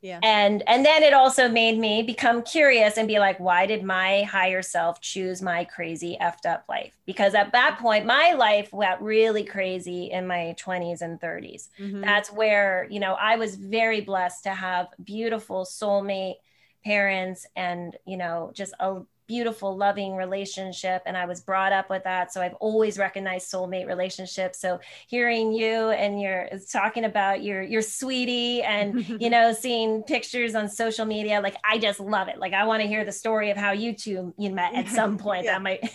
[0.05, 0.21] yeah.
[0.23, 4.23] and and then it also made me become curious and be like why did my
[4.25, 9.01] higher self choose my crazy effed up life because at that point my life went
[9.01, 12.03] really crazy in my 20s and 30s Mhm.
[12.03, 16.37] that's where you know i was very blessed to have beautiful soulmate
[16.85, 22.05] parents and you know just a beautiful loving relationship and i was brought up with
[22.05, 22.31] that.
[22.31, 24.61] So i've always recognized soulmate relationships.
[24.61, 30.55] So hearing you and you're talking about your your sweetie and you know seeing pictures
[30.55, 32.39] on social media like i just love it.
[32.39, 35.17] Like i want to hear the story of how you two you met at some
[35.17, 35.45] point.
[35.45, 35.53] Yeah.
[35.53, 35.81] that might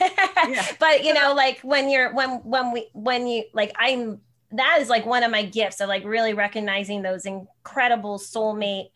[0.49, 0.65] Yeah.
[0.79, 4.21] but you know like when you're when when we when you like i'm
[4.51, 8.89] that is like one of my gifts of like really recognizing those incredible soulmate.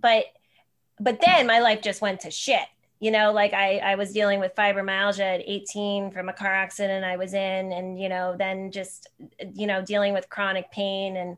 [0.00, 0.24] But
[1.00, 2.66] but then my life just went to shit
[3.00, 7.04] you know like i i was dealing with fibromyalgia at 18 from a car accident
[7.04, 9.08] i was in and you know then just
[9.54, 11.36] you know dealing with chronic pain and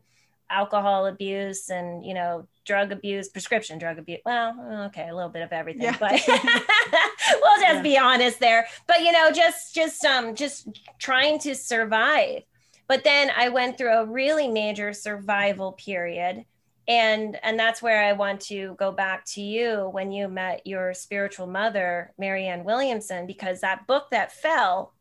[0.49, 5.41] alcohol abuse and you know drug abuse prescription drug abuse well okay a little bit
[5.43, 5.97] of everything Yeah.
[5.99, 7.81] but we'll just Yeah.
[7.81, 12.43] be honest there but you know just just um just trying to survive
[12.87, 16.45] but then i went through a really major survival period
[16.89, 20.93] and and that's where i want to go back to you when you met your
[20.93, 24.93] spiritual mother marianne williamson because that book that fell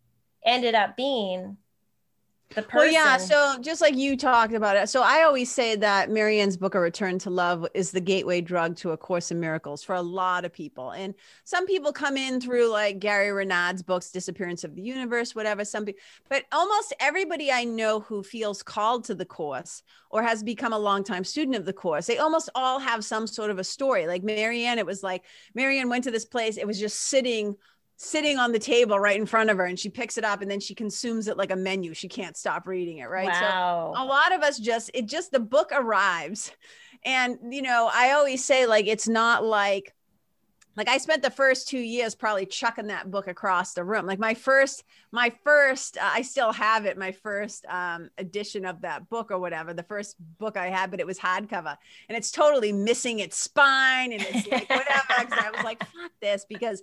[0.45, 1.57] ended up being
[2.55, 3.17] the person Well, yeah.
[3.19, 4.89] So just like you talked about it.
[4.89, 8.77] So I always say that Marianne's book, A Return to Love, is the gateway drug
[8.77, 10.91] to A Course in Miracles for a lot of people.
[10.93, 15.65] And some people come in through like Gary Renard's books, Disappearance of the Universe, whatever.
[15.65, 20.43] Some people, but almost everybody I know who feels called to the course or has
[20.43, 23.65] become a longtime student of the course, they almost all have some sort of a
[23.65, 24.07] story.
[24.07, 25.25] Like Marianne, it was like
[25.55, 27.57] Marianne went to this place, it was just sitting
[28.01, 30.49] sitting on the table right in front of her and she picks it up and
[30.49, 31.93] then she consumes it like a menu.
[31.95, 33.27] She can't stop reading it right?
[33.27, 33.93] Wow.
[33.97, 36.53] so a lot of us just it just the book arrives.
[37.05, 39.95] And you know i always say like it's not like
[40.77, 44.07] like i spent the first two years probably chucking that book across the room.
[44.07, 48.81] Like my first my first uh, i still have it my first um edition of
[48.83, 51.77] that book or whatever the first book i had but it was hardcover.
[52.09, 56.13] And it's totally missing its spine and it's like whatever 'cause i was like fuck
[56.21, 56.81] this because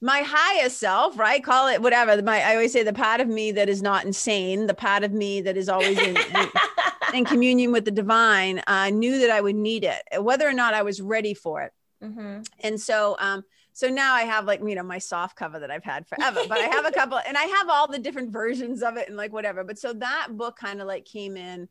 [0.00, 1.42] my higher self, right?
[1.42, 2.20] Call it whatever.
[2.22, 5.12] My I always say the part of me that is not insane, the part of
[5.12, 6.50] me that is always in, in,
[7.14, 10.74] in communion with the divine, uh, knew that I would need it, whether or not
[10.74, 11.72] I was ready for it.
[12.02, 12.46] Mhm.
[12.60, 13.42] And so, um,
[13.72, 16.58] so now I have like you know my soft cover that I've had forever, but
[16.58, 19.32] I have a couple, and I have all the different versions of it and like
[19.32, 19.64] whatever.
[19.64, 21.68] But so that book kind of like came in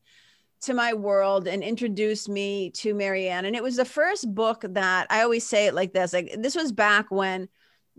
[0.62, 5.08] to my world and introduced me to Marianne, and it was the first book that
[5.10, 7.48] I always say it like this: like this was back when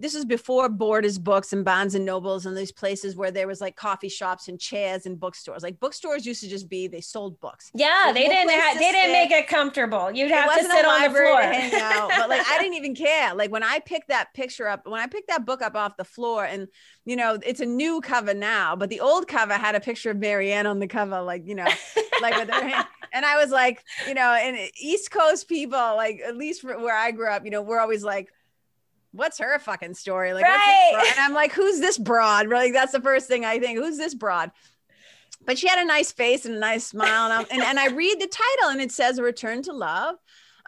[0.00, 3.60] this was before Borders Books and Barnes and Nobles and these places where there was
[3.60, 5.62] like coffee shops and chairs and bookstores.
[5.64, 7.70] Like bookstores used to just be they sold books.
[7.74, 8.46] Yeah, they no didn't.
[8.48, 10.10] place Ha- to they didn't make it comfortable.
[10.12, 11.40] You'd have to sit on the floor.
[11.42, 13.34] hang out, but like I didn't even care.
[13.34, 16.04] Like when I picked that picture up, when I picked that book up off the
[16.04, 16.68] floor, and
[17.04, 20.18] you know it's a new cover now, but the old cover had a picture of
[20.18, 21.66] Marianne on the cover, like you know,
[22.22, 22.86] like with her hand.
[23.10, 26.94] And I was like, you know, and uh, East Coast people, like at least where
[26.94, 28.28] I grew up, you know, we're always like.
[29.12, 30.32] What's her fucking story?
[30.34, 31.04] Like, Right.
[31.10, 32.48] and I'm like, who's this broad?
[32.48, 33.78] Like, that's the first thing I think.
[33.78, 34.50] Who's this broad?
[35.46, 37.86] But she had a nice face and a nice smile, and, I'm, and and I
[37.88, 40.16] read the title, and it says Return to Love."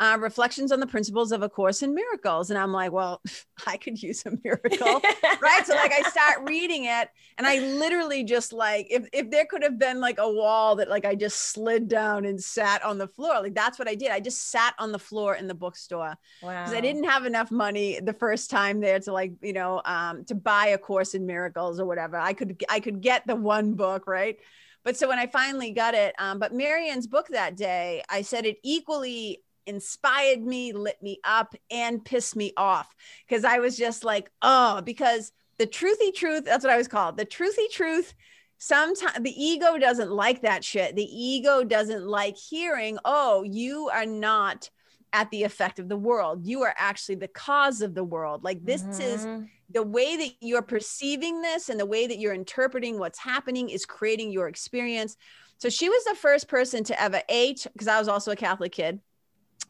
[0.00, 2.50] Uh, reflections on the principles of a course in miracles.
[2.50, 3.20] And i'm like well
[3.66, 5.00] i could use a miracle
[5.40, 5.66] right?
[5.66, 9.62] So like i start reading it and i literally just like if, if there could
[9.62, 13.06] have been like a wall that like i just slid down and sat on the
[13.06, 14.10] floor like that's what i did.
[14.10, 16.64] I just sat on the floor in the bookstore wow.
[16.64, 20.24] because i didn't have enough money the first time there to like you know um,
[20.24, 22.16] to buy a course in miracles or whatever.
[22.16, 24.38] I could i could get the one book right?
[24.82, 28.46] But so when i finally got it um, but marianne's book that day i said
[28.46, 32.94] it equally inspired me, lit me up, and pissed me off
[33.26, 37.16] because I was just like, oh, because the truthy truth, that's what I was called.
[37.16, 38.14] The truthy truth
[38.58, 40.94] sometimes the ego doesn't like that shit.
[40.94, 44.70] The ego doesn't like hearing, oh, you are not
[45.12, 46.46] at the effect of the world.
[46.46, 48.44] You are actually the cause of the world.
[48.44, 49.00] Like this mm-hmm.
[49.00, 49.26] is
[49.70, 53.84] the way that you're perceiving this and the way that you're interpreting what's happening is
[53.84, 55.16] creating your experience.
[55.58, 58.72] So she was the first person to ever age because I was also a Catholic
[58.72, 59.00] kid.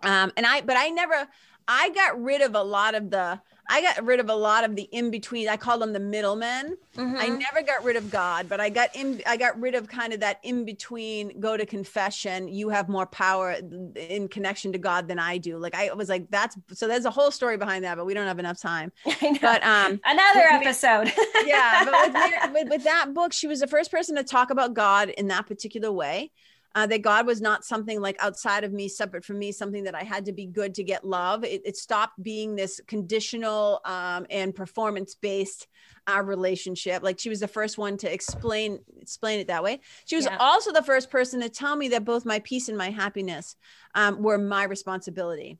[0.03, 1.29] Um, and I, but I never,
[1.69, 3.41] I got rid of a lot of the
[3.73, 5.49] I got rid of a lot of the in between.
[5.49, 6.77] I call them the middlemen.
[6.97, 7.17] Mm-hmm.
[7.17, 9.23] I never got rid of God, but I got in.
[9.29, 11.39] I got rid of kind of that in between.
[11.39, 12.49] Go to confession.
[12.49, 13.53] You have more power
[13.95, 15.57] in connection to God than I do.
[15.57, 16.89] Like I was like, that's so.
[16.89, 18.93] There's a whole story behind that, but we don't have enough time.
[19.41, 21.13] But um, another episode.
[21.47, 24.75] yeah, but with, with, with that book, she was the first person to talk about
[24.75, 26.33] God in that particular way
[26.75, 29.95] uh, that God was not something like outside of me, separate from me, something that
[29.95, 31.45] I had to be good to get love.
[31.45, 35.67] It, it stopped being this conditional um, and performance based
[36.07, 37.03] uh, relationship.
[37.03, 39.81] Like she was the first one to explain explain it that way.
[40.05, 40.37] She was yeah.
[40.39, 43.57] also the first person to tell me that both my peace and my happiness
[43.95, 45.59] um, were my responsibility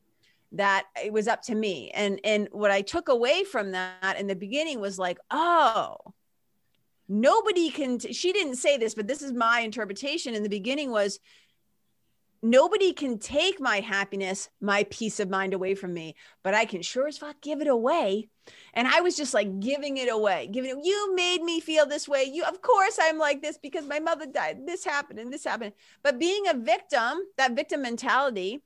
[0.53, 4.27] that it was up to me and and what i took away from that in
[4.27, 5.97] the beginning was like oh
[7.11, 10.93] nobody can t- she didn't say this but this is my interpretation in the beginning
[10.93, 11.19] was
[12.41, 16.81] nobody can take my happiness my peace of mind away from me but i can
[16.81, 18.29] sure as fuck give it away.
[18.75, 22.09] And i was just like giving it away giving it you made me feel this
[22.09, 22.25] way.
[22.25, 24.61] You of course i'm like this because my mother died.
[24.65, 25.73] This happened and this happened.
[26.05, 28.63] But being a victim that victim mentality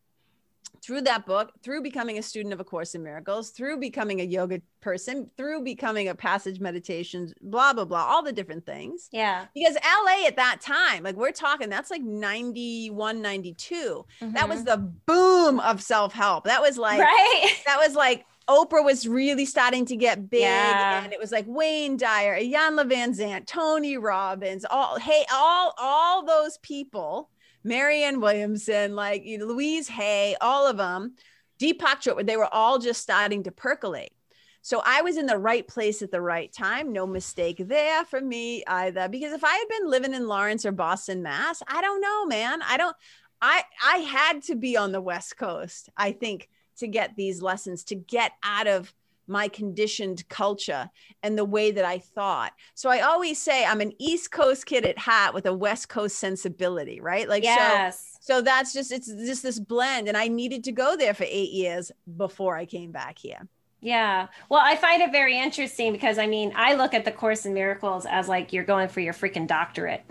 [0.83, 4.25] through that book, through becoming a student of A Course in Miracles, through becoming a
[4.25, 9.09] yoga person, through becoming a passage meditations, blah, blah, blah, all the different things.
[9.13, 9.47] Yeah.
[9.55, 13.75] Because LA at that time, like we're talking, that's like 91, 92.
[14.21, 14.33] Mm-hmm.
[14.35, 14.67] That was mm-hmm.
[14.67, 16.45] the boom of self help.
[16.45, 17.55] That was like, right.
[17.67, 21.03] that was like, Oprah was really starting to get big, yeah.
[21.03, 26.59] and it was like Wayne Dyer, Iyanla Vanzant, Tony Robbins, all hey, all all those
[26.59, 27.31] people
[27.65, 31.15] Marianne Williamson, like you know, Louise Hay, all of them,
[31.59, 34.13] Deepak Chopra, they were all just starting to percolate.
[34.61, 36.93] So I was in the right place at the right time.
[36.93, 39.09] No mistake there for me either.
[39.09, 42.63] Because if I had been living in Lawrence or Boston, Mass, I don't know, man.
[42.63, 42.97] I don't.
[43.43, 45.91] I I had to be on the West Coast.
[45.97, 46.49] I think
[46.79, 48.93] to get these lessons, to get out of
[49.27, 50.91] my conditioned culture
[51.23, 52.53] and the way that I thought.
[52.75, 56.19] So I always say I'm an East Coast kid at heart with a West Coast
[56.19, 57.29] sensibility, right?
[57.29, 58.19] Like yes.
[58.21, 61.25] so so that's just it's just this blend and I needed to go there for
[61.25, 63.49] 8 years before I came back here.
[63.85, 64.29] Yeah.
[64.49, 67.53] Well, I find it very interesting because I mean, I look at the Course in
[67.53, 70.03] Miracles as like you're going for your freaking doctorate.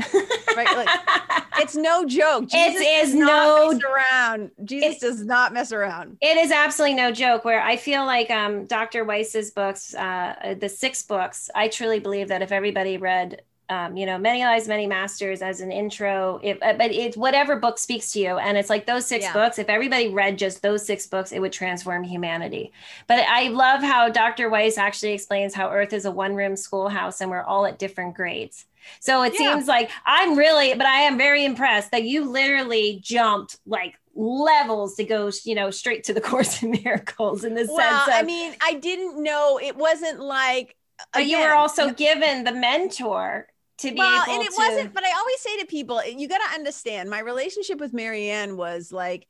[0.56, 0.78] right.
[0.78, 0.88] Like,
[1.64, 2.50] it's no joke.
[2.50, 3.80] Jesus it is no
[4.12, 4.52] around.
[4.64, 6.18] Jesus does not mess around.
[6.22, 7.46] It is absolutely no joke.
[7.46, 9.06] Where I feel like um, Dr.
[9.06, 14.06] Weiss's books, uh, the six books, I truly believe that if everybody read um, you
[14.06, 16.40] know, many lives, many masters as an intro.
[16.44, 19.34] If uh, but it's whatever book speaks to you, and it's like those six yeah.
[19.34, 19.58] books.
[19.58, 22.72] If everybody read just those six books, it would transform humanity.
[23.08, 24.50] But I love how Dr.
[24.50, 28.66] Weiss actually explains how Earth is a one-room schoolhouse, and we're all at different grades.
[29.00, 29.54] So it yeah.
[29.54, 34.96] seems like I'm really, but I am very impressed that you literally jumped like levels
[34.96, 38.14] to go, you know, straight to the Course in Miracles in the well, sense of,
[38.14, 40.76] I mean, I didn't know it wasn't like.
[41.12, 43.48] But again, you were also given the mentor
[43.80, 44.56] to be well, and it to...
[44.58, 44.94] wasn't.
[44.94, 48.92] But I always say to people, you got to understand, my relationship with Marianne was
[48.92, 49.28] like,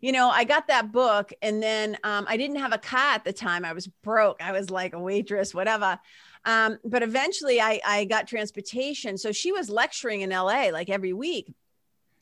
[0.00, 3.24] you know, I got that book, and then um, I didn't have a car at
[3.24, 3.64] the time.
[3.64, 4.42] I was broke.
[4.42, 5.98] I was like a waitress, whatever.
[6.44, 9.16] Um, but eventually, I I got transportation.
[9.18, 11.52] So she was lecturing in LA like every week.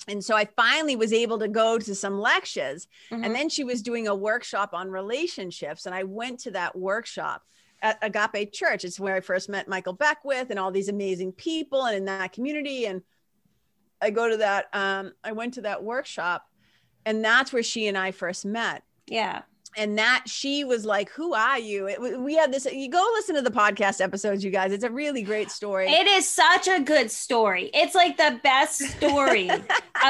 [0.09, 2.89] And so I finally was able to go to some lectures.
[3.11, 3.25] Mm-hmm.
[3.25, 5.87] And then she was doing a workshop on relationships.
[5.87, 7.43] And I went to that workshop
[7.83, 8.85] at Agape Church.
[8.85, 12.33] It's where I first met Michael Beckwith and all these amazing people and in that
[12.33, 12.87] community.
[12.87, 13.03] And
[14.01, 16.49] I go to that, um, I went to that workshop
[17.05, 18.83] and that's where she and I first met.
[19.07, 19.43] Yeah.
[19.77, 21.87] And that she was like, Who are you?
[21.87, 22.67] It, we had this.
[22.67, 24.73] You go listen to the podcast episodes, you guys.
[24.73, 25.89] It's a really great story.
[25.89, 27.71] It is such a good story.
[27.73, 29.65] It's like the best story of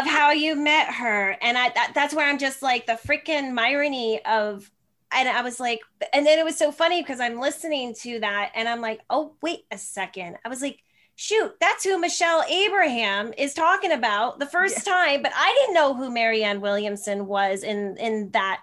[0.07, 1.37] how you met her.
[1.41, 4.71] And I, that, that's where I'm just like the freaking irony of
[5.15, 5.81] and I was like,
[6.13, 9.35] and then it was so funny because I'm listening to that and I'm like, oh,
[9.43, 10.39] wait a second.
[10.45, 10.83] I was like,
[11.17, 14.93] shoot, that's who Michelle Abraham is talking about the first yeah.
[14.93, 15.23] time.
[15.23, 18.63] But I didn't know who Marianne Williamson was in in that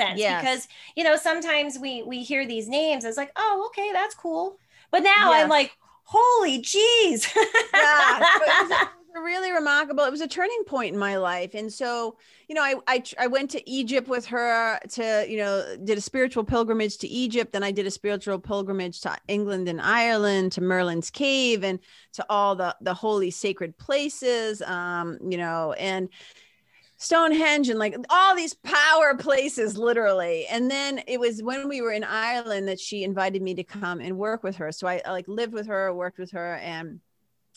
[0.00, 0.42] sense yes.
[0.42, 4.58] because you know sometimes we we hear these names it's like oh okay that's cool
[4.90, 5.42] but now yes.
[5.42, 5.72] i'm like
[6.04, 7.28] holy jeez
[7.74, 8.84] yeah
[9.22, 10.04] really remarkable.
[10.04, 11.54] It was a turning point in my life.
[11.54, 12.16] And so,
[12.48, 16.00] you know, I, I, I went to Egypt with her to, you know, did a
[16.00, 17.52] spiritual pilgrimage to Egypt.
[17.52, 21.78] Then I did a spiritual pilgrimage to England and Ireland, to Merlin's Cave and
[22.12, 26.08] to all the, the holy sacred places, um, you know, and
[27.02, 30.44] Stonehenge and like all these power places, literally.
[30.50, 34.00] And then it was when we were in Ireland that she invited me to come
[34.00, 34.70] and work with her.
[34.70, 37.00] So I, I like lived with her, worked with her and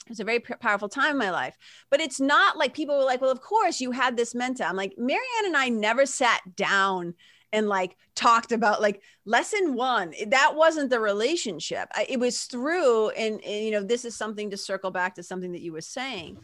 [0.06, 1.58] it was a very powerful time in my life.
[1.92, 4.64] But it's not like people were like, well, of course you had this mentor.
[4.64, 7.14] I'm like, Marianne and I never sat down
[7.52, 13.44] and like talked about like lesson one that wasn't the relationship it was through and,
[13.44, 16.40] and, you know this is something to circle back to something that you were saying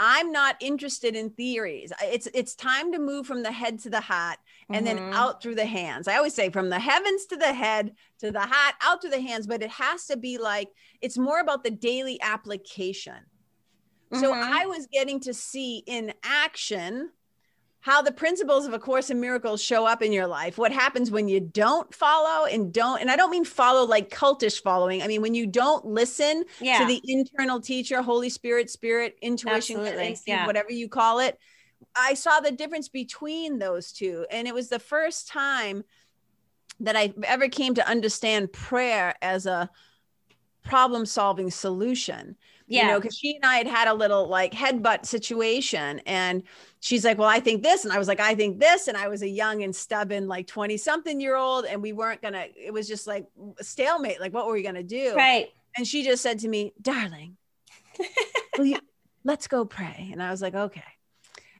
[0.00, 4.00] i'm not interested in theories it's it's time to move from the head to the
[4.00, 4.38] heart
[4.70, 4.96] and mm-hmm.
[4.96, 6.06] then out through the hands.
[6.08, 9.20] I always say from the heavens to the head to the hat, out to the
[9.20, 10.68] hands, but it has to be like
[11.00, 13.14] it's more about the daily application.
[14.12, 14.20] Mm-hmm.
[14.20, 17.10] So I was getting to see in action
[17.82, 21.10] how the principles of a course in miracles show up in your life what happens
[21.10, 25.06] when you don't follow and don't and i don't mean follow like cultish following i
[25.06, 26.78] mean when you don't listen yeah.
[26.78, 29.82] to the internal teacher holy spirit spirit intuition
[30.26, 30.46] yeah.
[30.46, 31.38] whatever you call it
[31.94, 34.26] I saw the difference between those two.
[34.30, 35.84] And it was the first time
[36.80, 39.70] that I ever came to understand prayer as a
[40.62, 42.36] problem solving solution.
[42.70, 42.82] Yeah.
[42.82, 46.00] You know, because she and I had had a little like headbutt situation.
[46.06, 46.44] And
[46.78, 47.84] she's like, Well, I think this.
[47.84, 48.86] And I was like, I think this.
[48.86, 51.64] And I was a young and stubborn, like 20 something year old.
[51.64, 53.26] And we weren't going to, it was just like
[53.60, 54.20] stalemate.
[54.20, 55.14] Like, what were we going to do?
[55.16, 55.48] Right.
[55.76, 57.36] And she just said to me, Darling,
[58.58, 58.78] will you,
[59.24, 60.10] let's go pray.
[60.12, 60.84] And I was like, Okay.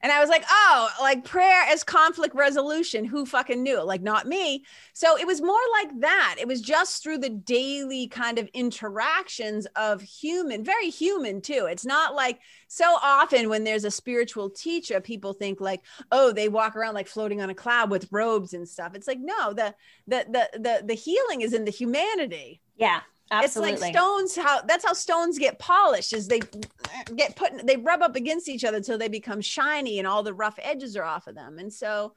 [0.03, 3.05] And I was like, oh, like prayer as conflict resolution.
[3.05, 3.81] Who fucking knew?
[3.83, 4.63] Like, not me.
[4.93, 6.35] So it was more like that.
[6.39, 11.67] It was just through the daily kind of interactions of human, very human too.
[11.69, 15.81] It's not like so often when there's a spiritual teacher, people think like,
[16.11, 18.95] oh, they walk around like floating on a cloud with robes and stuff.
[18.95, 19.75] It's like, no, the
[20.07, 22.61] the the the, the healing is in the humanity.
[22.75, 23.01] Yeah.
[23.29, 23.73] Absolutely.
[23.73, 24.35] It's like stones.
[24.35, 26.41] How that's how stones get polished is they
[27.15, 30.33] get put they rub up against each other until they become shiny and all the
[30.33, 31.57] rough edges are off of them.
[31.59, 32.13] And so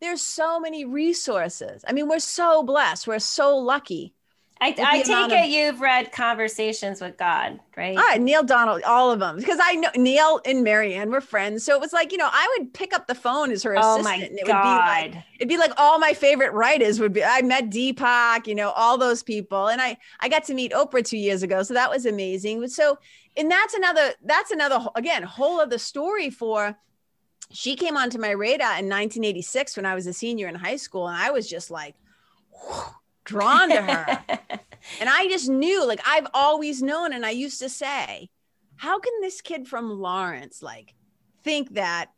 [0.00, 1.84] there's so many resources.
[1.86, 3.06] I mean, we're so blessed.
[3.06, 4.14] We're so lucky
[4.60, 7.96] I, I take it of, you've read Conversations with God, right?
[7.98, 11.64] Ah, Neale Donald, all of them, because I know Neale and Marianne were friends.
[11.64, 14.00] So it was like, you know, I would pick up the phone as her oh
[14.00, 14.32] assistant.
[14.32, 15.02] My it God.
[15.02, 17.22] would be like, it'd be like all my favorite writers would be.
[17.24, 21.04] I met Deepak, you know, all those people, and I I got to meet Oprah
[21.04, 22.66] two years ago, so that was amazing.
[22.68, 22.98] So,
[23.36, 26.76] and that's another that's another again whole other story for.
[27.50, 31.08] She came onto my radar in 1986 when I was a senior in high school,
[31.08, 31.96] and I was just like.
[32.50, 32.84] Whew,
[33.24, 34.24] drawn to her.
[35.00, 37.12] and I just knew, like, I've always known.
[37.12, 38.28] And I used to say,
[38.76, 40.94] how can this kid from Lawrence, like,
[41.42, 42.10] think that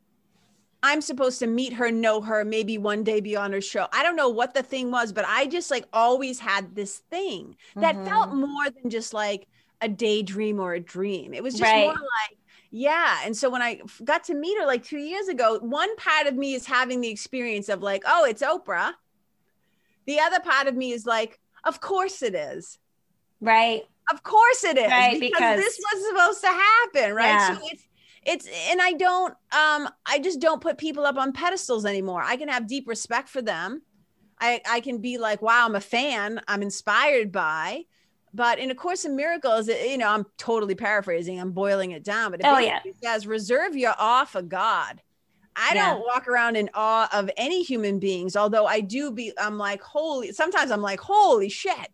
[0.83, 3.87] I'm supposed to meet her, know her, maybe one day be on her show.
[3.91, 7.55] I don't know what the thing was, but I just like always had this thing
[7.75, 8.05] that mm-hmm.
[8.05, 9.47] felt more than just like
[9.81, 11.33] a daydream or a dream.
[11.33, 11.85] It was just right.
[11.85, 12.37] more like,
[12.69, 13.21] yeah.
[13.25, 16.35] And so when I got to meet her like two years ago, one part of
[16.35, 18.93] me is having the experience of like, oh, it's Oprah.
[20.07, 22.79] The other part of me is like, of course it is.
[23.39, 23.83] Right.
[24.11, 24.89] Of course it is.
[24.89, 27.27] Right, because, because this was supposed to happen, right?
[27.27, 27.57] Yeah.
[27.57, 27.83] So it's
[28.23, 32.21] it's and I don't um I just don't put people up on pedestals anymore.
[32.23, 33.81] I can have deep respect for them.
[34.39, 37.83] I I can be like, wow, I'm a fan, I'm inspired by.
[38.33, 42.31] But in a course in miracles, you know, I'm totally paraphrasing, I'm boiling it down,
[42.31, 42.79] but it oh, yeah.
[43.03, 45.01] says reserve your awe for God.
[45.57, 45.93] I yeah.
[45.93, 49.81] don't walk around in awe of any human beings, although I do be, I'm like,
[49.81, 51.89] holy, sometimes I'm like, holy shit.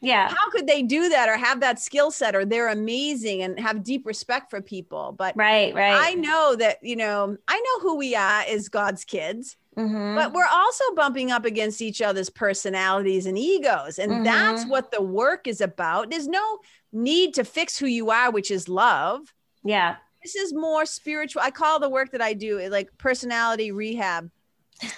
[0.00, 0.28] Yeah.
[0.28, 3.82] How could they do that or have that skill set or they're amazing and have
[3.82, 5.12] deep respect for people?
[5.18, 5.98] But right, right.
[6.00, 9.56] I know that, you know, I know who we are as God's kids.
[9.76, 10.14] Mm-hmm.
[10.14, 13.98] But we're also bumping up against each other's personalities and egos.
[13.98, 14.24] And mm-hmm.
[14.24, 16.10] that's what the work is about.
[16.10, 16.58] There's no
[16.92, 19.32] need to fix who you are, which is love.
[19.64, 21.42] Yeah this is more spiritual.
[21.42, 24.30] I call the work that I do like personality rehab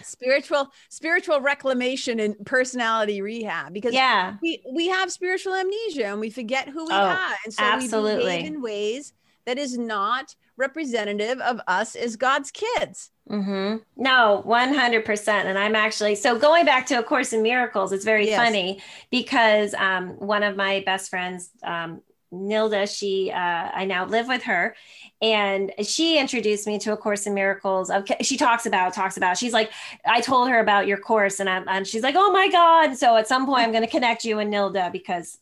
[0.03, 6.31] spiritual spiritual reclamation and personality rehab because yeah we we have spiritual amnesia and we
[6.31, 8.17] forget who we oh, are and so absolutely.
[8.17, 9.13] we behave in ways
[9.47, 13.77] that is not representative of us as god's kids mm-hmm.
[13.97, 18.27] no 100% and i'm actually so going back to a course in miracles it's very
[18.27, 18.39] yes.
[18.39, 22.03] funny because um, one of my best friends um,
[22.33, 24.77] Nilda, she, uh, I now live with her,
[25.23, 27.91] and she introduced me to a course in miracles.
[28.23, 29.37] She talks about, talks about.
[29.37, 29.71] She's like,
[30.07, 32.97] I told her about your course, and i'm and she's like, oh my god.
[32.97, 35.39] So at some point, I'm going to connect you and Nilda because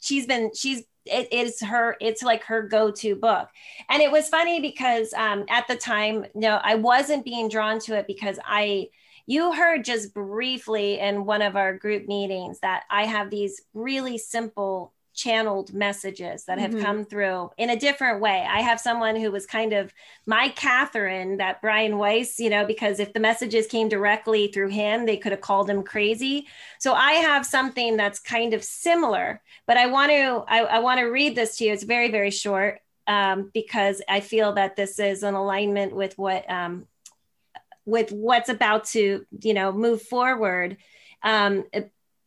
[0.00, 3.48] she's been, she's it is her it's like her go-to book
[3.88, 7.96] and it was funny because um, at the time no i wasn't being drawn to
[7.96, 8.86] it because i
[9.26, 14.16] you heard just briefly in one of our group meetings that i have these really
[14.16, 16.82] simple channeled messages that have mm-hmm.
[16.82, 18.46] come through in a different way.
[18.48, 19.92] I have someone who was kind of
[20.26, 25.06] my Catherine, that Brian Weiss, you know, because if the messages came directly through him,
[25.06, 26.46] they could have called him crazy.
[26.78, 31.00] So I have something that's kind of similar, but I want to I, I want
[31.00, 31.72] to read this to you.
[31.72, 36.48] It's very very short um, because I feel that this is an alignment with what
[36.50, 36.86] um,
[37.84, 40.76] with what's about to you know move forward.
[41.22, 41.64] Um,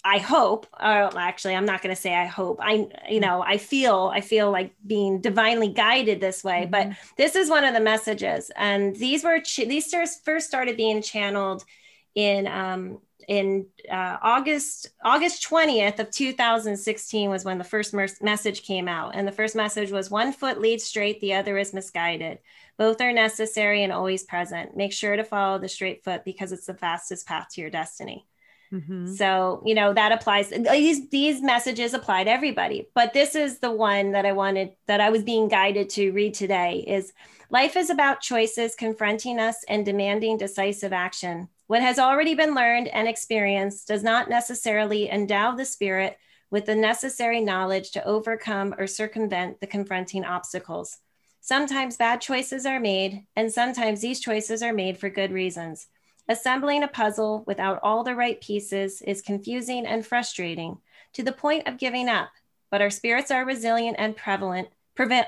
[0.08, 2.60] I hope, or actually, I'm not going to say I hope.
[2.62, 6.62] I, you know, I feel, I feel like being divinely guided this way.
[6.62, 6.72] Mm-hmm.
[6.72, 9.92] But this is one of the messages, and these were these
[10.24, 11.66] first started being channeled
[12.14, 18.62] in um, in uh, August August 20th of 2016 was when the first mer- message
[18.62, 22.38] came out, and the first message was one foot leads straight, the other is misguided.
[22.78, 24.78] Both are necessary and always present.
[24.78, 28.28] Make sure to follow the straight foot because it's the fastest path to your destiny.
[28.76, 29.14] Mm-hmm.
[29.14, 30.50] So, you know, that applies.
[30.50, 32.88] These these messages apply to everybody.
[32.94, 36.34] But this is the one that I wanted that I was being guided to read
[36.34, 37.14] today is
[37.50, 41.48] life is about choices confronting us and demanding decisive action.
[41.68, 46.18] What has already been learned and experienced does not necessarily endow the spirit
[46.52, 50.98] with the necessary knowledge to overcome or circumvent the confronting obstacles.
[51.40, 55.88] Sometimes bad choices are made, and sometimes these choices are made for good reasons.
[56.28, 60.78] Assembling a puzzle without all the right pieces is confusing and frustrating
[61.14, 62.30] to the point of giving up,
[62.72, 65.28] but our spirits are resilient and prevalent, prevent,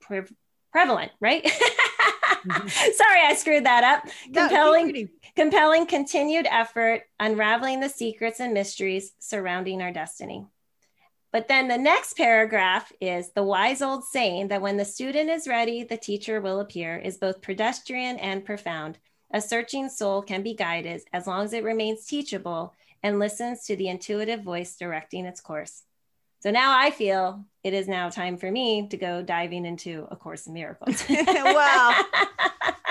[0.00, 0.22] pre-
[0.72, 1.44] prevalent, right?
[1.44, 2.68] mm-hmm.
[2.68, 4.10] Sorry, I screwed that up.
[4.32, 10.46] Compelling, no, compelling continued effort, unraveling the secrets and mysteries surrounding our destiny.
[11.30, 15.46] But then the next paragraph is the wise old saying that when the student is
[15.46, 18.98] ready, the teacher will appear is both pedestrian and profound.
[19.32, 23.76] A searching soul can be guided as long as it remains teachable and listens to
[23.76, 25.82] the intuitive voice directing its course.
[26.40, 30.16] So now I feel it is now time for me to go diving into A
[30.16, 31.04] Course in Miracles.
[31.08, 32.04] well,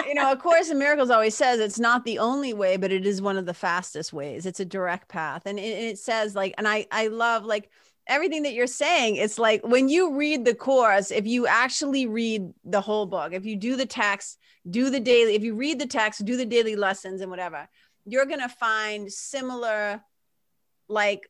[0.05, 3.05] you know, A Course in Miracles always says it's not the only way, but it
[3.05, 4.45] is one of the fastest ways.
[4.45, 5.43] It's a direct path.
[5.45, 7.69] And it, it says like, and I, I love like,
[8.07, 12.51] everything that you're saying it's like when you read the course if you actually read
[12.63, 14.37] the whole book if you do the text
[14.69, 17.67] do the daily if you read the text do the daily lessons and whatever
[18.05, 20.01] you're going to find similar
[20.87, 21.29] like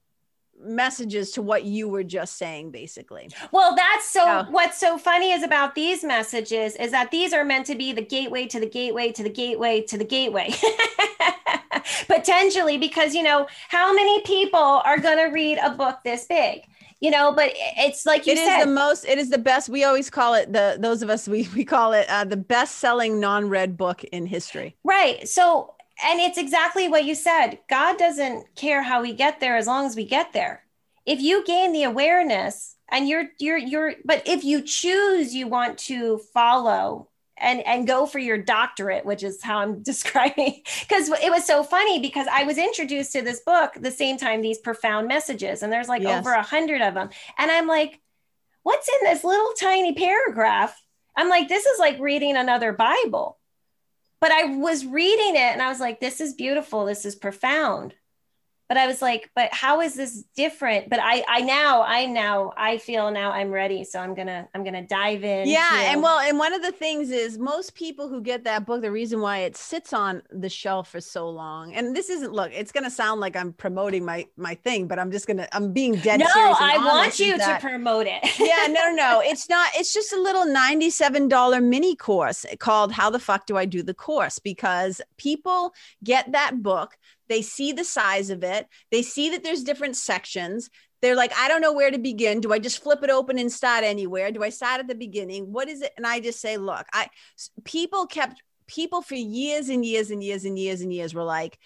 [0.60, 4.46] messages to what you were just saying basically well that's so yeah.
[4.50, 8.02] what's so funny is about these messages is that these are meant to be the
[8.02, 10.54] gateway to the gateway to the gateway to the gateway
[12.08, 16.64] potentially because you know how many people are going to read a book this big
[17.00, 18.60] you know but it's like you it said.
[18.60, 21.28] is the most it is the best we always call it the those of us
[21.28, 25.74] we we call it uh, the best selling non-read book in history right so
[26.04, 27.60] and it's exactly what you said.
[27.70, 30.64] God doesn't care how we get there as long as we get there.
[31.06, 35.78] If you gain the awareness and you're you're you're but if you choose you want
[35.78, 41.32] to follow and and go for your doctorate which is how i'm describing because it
[41.32, 45.08] was so funny because i was introduced to this book the same time these profound
[45.08, 46.20] messages and there's like yes.
[46.20, 48.00] over a hundred of them and i'm like
[48.64, 50.78] what's in this little tiny paragraph?
[51.16, 53.37] I'm like this is like reading another bible
[54.20, 56.86] but i was reading it and i was like this is beautiful.
[56.86, 57.94] This is profound
[58.68, 60.90] but I was like, but how is this different?
[60.90, 63.86] But I, I now, I now, I feel now I'm ready.
[63.86, 65.48] So I'm gonna, I'm gonna dive in.
[65.48, 68.82] Yeah, and well, and one of the things is most people who get that book,
[68.82, 72.52] the reason why it sits on the shelf for so long, and this isn't look,
[72.54, 75.96] it's gonna sound like I'm promoting my my thing, but I'm just gonna, I'm being
[75.96, 76.58] dead no, serious.
[76.60, 78.24] I want you to promote it.
[78.40, 79.70] yeah, no, no, it's not.
[79.76, 83.82] It's just a little ninety-seven dollar mini course called "How the Fuck Do I Do
[83.82, 86.98] the Course?" Because people get that book
[87.30, 88.68] they see the size of it.
[88.92, 90.70] They see that there's different sections.
[91.02, 92.42] They're like, I don't know where to begin.
[92.42, 94.32] Do I just flip it open and start anywhere?
[94.32, 95.52] Do I start at the beginning?
[95.52, 95.94] What is it?
[95.98, 97.08] And I just say, look, I
[97.64, 101.58] people kept people for years and years and years and years and years were like,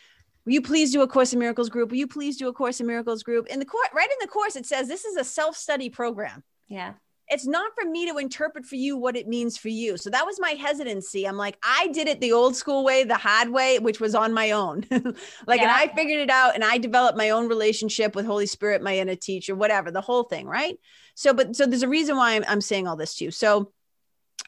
[0.46, 1.92] Will you please do a Course in Miracles group?
[1.92, 3.46] Will you please do a Course in Miracles group?
[3.48, 6.44] In the court right in the course, it says this is a self-study program.
[6.68, 6.94] Yeah
[7.32, 9.96] it's not for me to interpret for you what it means for you.
[9.96, 11.26] So that was my hesitancy.
[11.26, 14.34] I'm like, I did it the old school way, the hard way, which was on
[14.34, 14.86] my own.
[14.92, 15.64] like, yeah.
[15.64, 18.98] and I figured it out and I developed my own relationship with Holy Spirit, my
[18.98, 20.46] inner teacher, whatever, the whole thing.
[20.46, 20.78] Right.
[21.16, 23.32] So, but so there's a reason why I'm, I'm saying all this to you.
[23.32, 23.72] So,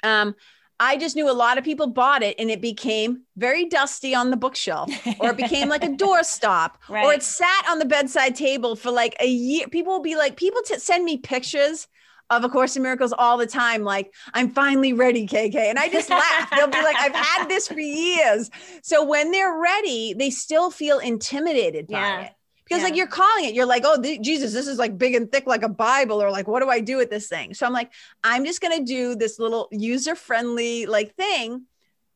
[0.03, 0.35] um,
[0.79, 4.31] I just knew a lot of people bought it and it became very dusty on
[4.31, 4.89] the bookshelf
[5.21, 7.05] or it became like a doorstop right.
[7.05, 9.67] or it sat on the bedside table for like a year.
[9.69, 11.87] People will be like, people t- send me pictures
[12.29, 15.55] of A Course in Miracles all the time, like, I'm finally ready, KK.
[15.55, 16.49] And I just laugh.
[16.55, 18.49] They'll be like, I've had this for years.
[18.81, 22.21] So when they're ready, they still feel intimidated by Yeah.
[22.21, 22.31] it.
[22.63, 22.85] Because Yeah.
[22.85, 25.45] like you're calling it, you're like, oh, th- Jesus, this is like big and thick
[25.45, 27.53] like a Bible, or like, what do I do with this thing?
[27.53, 27.91] So I'm like,
[28.23, 31.65] I'm just gonna do this little user-friendly like thing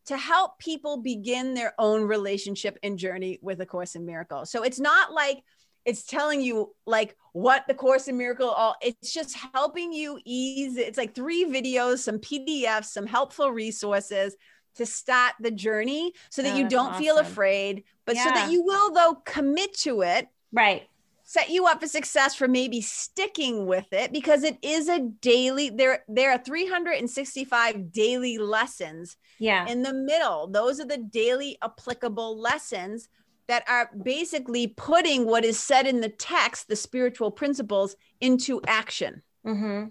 [0.06, 4.50] to help people begin their own relationship and journey with a course in miracles.
[4.50, 5.44] So it's not like
[5.88, 10.78] it's telling you like what the course in miracle all it's just helping you ease
[10.78, 14.36] it's like three videos some pdfs some helpful resources
[14.76, 18.62] to start the journey so that Oh, you don't feel afraid but so that you
[18.64, 20.88] will though commit to it Right.
[21.24, 25.70] set you up for success for maybe sticking with it because it is a daily
[25.70, 29.68] there there are 365 daily lessons Yeah.
[29.68, 33.10] in the middle those are the daily applicable lessons
[33.48, 39.22] that are basically putting what is said in the text the spiritual principles into action
[39.44, 39.86] hmm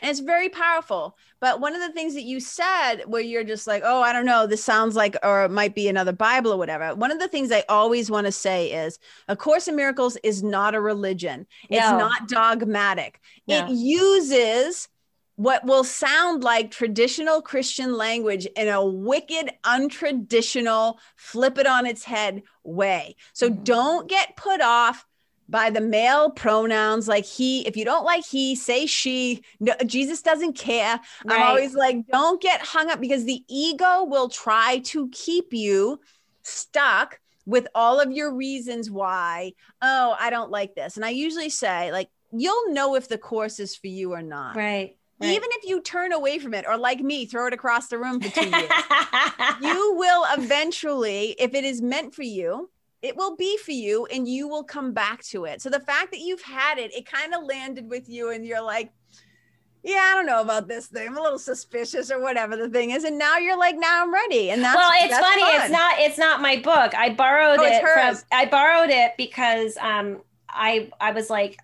[0.00, 1.16] and it's very powerful.
[1.40, 4.26] But one of the things that you said, where you're just like, oh, I don't
[4.26, 6.94] know, this sounds like, or it might be another Bible or whatever.
[6.94, 8.98] One of the things I always want to say is
[9.28, 13.20] A Course in Miracles is not a religion, it's not dogmatic.
[13.48, 13.66] No.
[13.66, 14.88] It uses
[15.40, 22.04] what will sound like traditional Christian language in a wicked, untraditional, flip it on its
[22.04, 23.16] head way.
[23.32, 23.64] So Mhm.
[23.64, 25.06] don't get put off
[25.48, 30.22] by the male pronouns like he if you don't like he say she no, jesus
[30.22, 35.08] doesn't care i'm always like don't get hung up because the ego will try to
[35.08, 35.98] keep you
[36.44, 41.50] stuck with all of your reasons why oh i don't like this and i usually
[41.50, 44.96] say like you'll know if the course is for you or not Right.
[45.20, 45.30] Right.
[45.30, 48.20] even if you turn away from it or like me throw it across the room
[48.20, 48.70] for two years
[49.60, 52.70] you will eventually, if it is meant for you,
[53.02, 55.62] it will be for you and you will come back to it.
[55.62, 58.62] So the fact that you've had it, it kind of landed with you and you're
[58.62, 58.92] like,
[59.82, 61.08] yeah, I don't know about this thing.
[61.08, 63.04] I'm a little suspicious or whatever the thing is.
[63.04, 64.50] And now you're like, now I'm ready.
[64.50, 65.42] And that's well, it's that's funny.
[65.42, 65.60] fun.
[65.62, 65.98] It's not.
[65.98, 66.94] It's not my book.
[66.94, 68.16] I borrowed Oh, it from.
[68.30, 71.56] I borrowed it because um I I was like,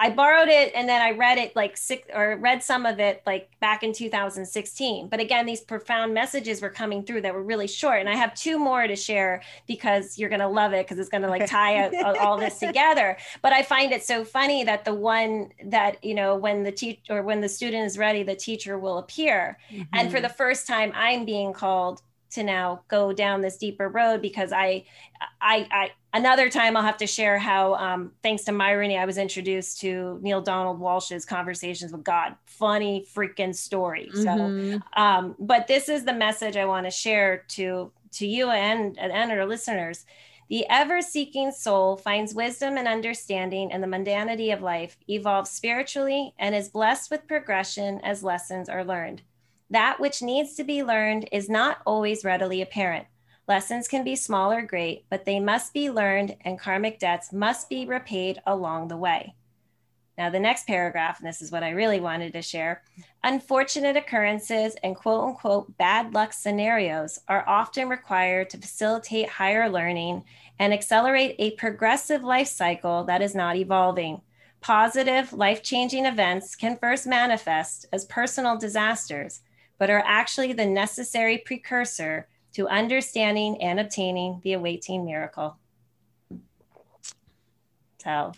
[0.00, 3.22] I borrowed it and then I read it like six or read some of it
[3.26, 5.08] like back in 2016.
[5.08, 7.98] But again, these profound messages were coming through that were really short.
[8.00, 11.28] And I have two more to share because you're gonna love it because it's gonna
[11.28, 11.88] like tie
[12.20, 13.16] all this together.
[13.42, 17.18] But I find it so funny that the one that you know when the teacher
[17.18, 19.58] or when the student is ready, the teacher will appear
[19.92, 20.22] and for Mhm.
[20.22, 24.84] the first time i'm being called to now go down this deeper road because i
[25.40, 29.18] i i another time i'll have to share how um, thanks to myrony i was
[29.18, 32.34] introduced to Neale Donald Walsch's conversations with god.
[32.46, 34.10] Funny freaking story.
[34.14, 34.82] So Mhm.
[34.96, 39.30] um, but this is the message i want to share to to you and and
[39.30, 40.04] our listeners.
[40.48, 46.32] The ever seeking soul finds wisdom and understanding in the mundanity of life evolves spiritually
[46.38, 49.20] and is blessed with progression as lessons are learned
[49.70, 53.06] that which needs to be learned is not always readily apparent
[53.46, 57.68] lessons can be small or great but they must be learned and karmic debts must
[57.68, 59.34] be repaid along the way
[60.18, 62.82] now, the next paragraph, and this is what I really wanted to share
[63.22, 70.24] unfortunate occurrences and quote unquote bad luck scenarios are often required to facilitate higher learning
[70.58, 74.20] and accelerate a progressive life cycle that is not evolving.
[74.60, 79.42] Positive, life changing events can first manifest as personal disasters,
[79.78, 85.56] but are actually the necessary precursor to understanding and obtaining the awaiting miracle.
[88.02, 88.32] So,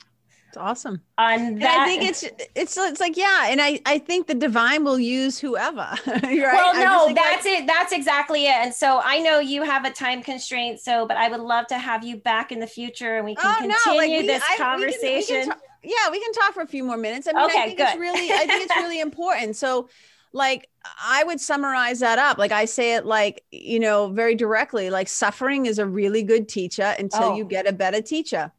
[0.49, 1.01] It's awesome.
[1.19, 2.25] on And that, I think it's
[2.55, 5.87] it's it's like yeah, and I I think the divine will use whoever.
[6.07, 6.23] right?
[6.23, 7.67] Well, no, think, like, that's it.
[7.67, 8.55] That's exactly it.
[8.57, 10.81] And so I know you have a time constraint.
[10.81, 13.47] So, but I would love to have you back in the future and we can
[13.47, 15.47] Oh, continue no, like, we- this I- we can- we can conversation.
[15.51, 17.27] talk- yeah, we can talk for a few more minutes.
[17.27, 18.01] I mean, Okay, I think it's good.
[18.01, 19.57] really, I think it's really important.
[19.57, 19.89] So,
[20.33, 20.69] like,
[21.03, 22.39] I would summarize that up.
[22.39, 24.89] Like, I say it like, you know, very directly.
[24.91, 27.37] Like, suffering is a really good teacher until Oh.
[27.37, 28.53] you get a better teacher.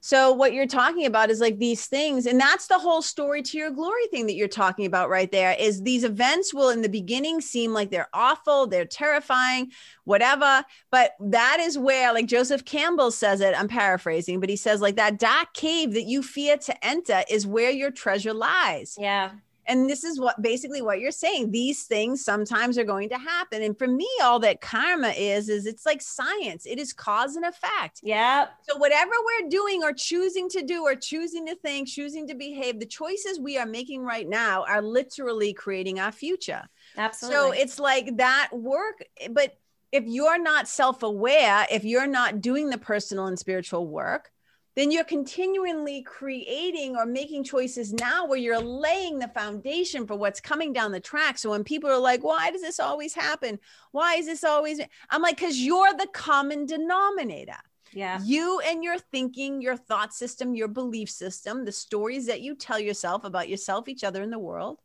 [0.00, 3.58] So, what you're talking about is like these things, and that's the whole story to
[3.58, 5.54] your glory thing that you're talking about right there.
[5.58, 9.70] Is these events will in the beginning seem like they're awful, they're terrifying,
[10.04, 10.64] whatever.
[10.90, 14.96] But that is where, like Joseph Campbell says it, I'm paraphrasing, but he says, like,
[14.96, 18.96] that dark cave that you fear to enter is where your treasure lies.
[18.98, 19.30] yeah.
[19.68, 21.50] And this is what basically what you're saying.
[21.50, 23.62] These things sometimes are going to happen.
[23.62, 27.44] And for me, all that karma is, is it's like science, it is cause and
[27.44, 28.00] effect.
[28.02, 28.46] Yeah.
[28.62, 32.80] So, whatever we're doing or choosing to do or choosing to think, choosing to behave,
[32.80, 36.62] the choices we are making right now are literally creating our future.
[36.96, 37.38] Absolutely.
[37.38, 39.56] So it's like that work, but
[39.92, 44.30] if you're not self aware, if you're not doing the personal and spiritual work,
[44.78, 50.40] then you're continually creating or making choices now where you're laying the foundation for what's
[50.40, 51.36] coming down the track.
[51.36, 53.58] So when people are like, why does this always happen?
[53.90, 54.80] Why is this always?
[55.10, 57.58] I'm like, because you're the common denominator.
[57.92, 58.20] Yeah.
[58.22, 62.78] You and your thinking, your thought system, your belief system, the stories that you tell
[62.78, 64.78] yourself about yourself, each other, in the world.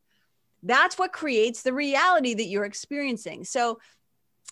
[0.64, 3.44] That's what creates the reality that you're experiencing.
[3.44, 3.80] So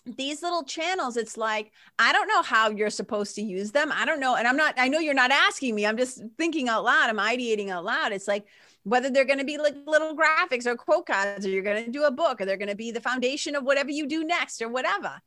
[0.04, 3.92] these little channels it's like i don't know how you're supposed to use them.
[3.94, 6.68] I don't know and i'm not i know you're not asking me i'm just thinking
[6.68, 8.12] out loud i'm ideating out loud.
[8.12, 8.46] It's like
[8.84, 11.90] whether they're going to be like little graphics or quote cards or you're going to
[11.90, 14.60] do a book or they're going to be the foundation of whatever you do next
[14.60, 15.20] or whatever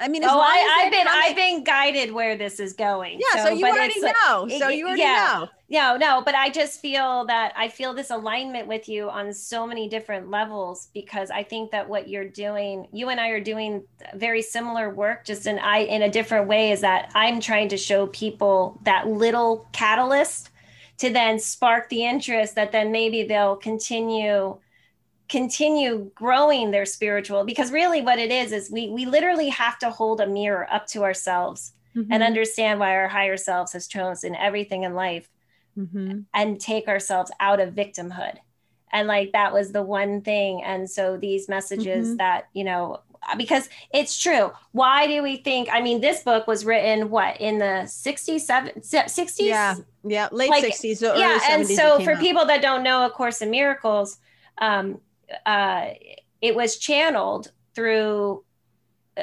[0.00, 3.18] I mean, oh, I, have been coming, I've been guided where this is going.
[3.18, 4.42] Yeah, so, so you already uh, know.
[4.44, 5.48] Like, so you already yeah, know.
[5.70, 9.66] No, no, but I just feel that I feel this alignment with you on so
[9.66, 13.82] many different levels because I think that what you're doing, you and I are doing
[14.14, 16.70] very similar work, just in I in a different way.
[16.70, 20.50] Is that I'm trying to show people that little catalyst
[20.98, 24.58] to then spark the interest that then maybe they'll continue
[25.28, 29.90] continue growing their spiritual because really what it is is we we literally have to
[29.90, 32.10] hold a mirror up to ourselves mm-hmm.
[32.10, 35.28] and understand why our higher selves has chosen everything in life
[35.76, 36.20] mm-hmm.
[36.32, 38.36] and take ourselves out of victimhood
[38.92, 42.16] and like that was the one thing and so these messages mm-hmm.
[42.16, 43.00] that you know
[43.36, 47.58] because it's true why do we think i mean this book was written what in
[47.58, 49.74] the 60s 60s yeah
[50.04, 52.20] yeah late like, 60s so yeah and so for out.
[52.20, 54.18] people that don't know a course in miracles
[54.58, 55.00] um
[55.46, 55.90] uh,
[56.40, 58.44] it was channeled through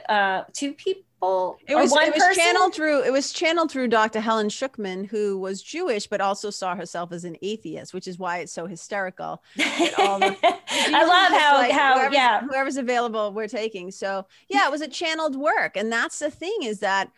[0.10, 1.58] uh, two people.
[1.68, 4.20] It was, it was channeled through it was channeled through Dr.
[4.20, 8.40] Helen Schucman, who was Jewish but also saw herself as an atheist, which is why
[8.40, 9.42] it's so hysterical.
[9.60, 13.90] I love how like, how whoever's, yeah whoever's available we're taking.
[13.90, 17.10] So yeah, it was a channeled work, and that's the thing is that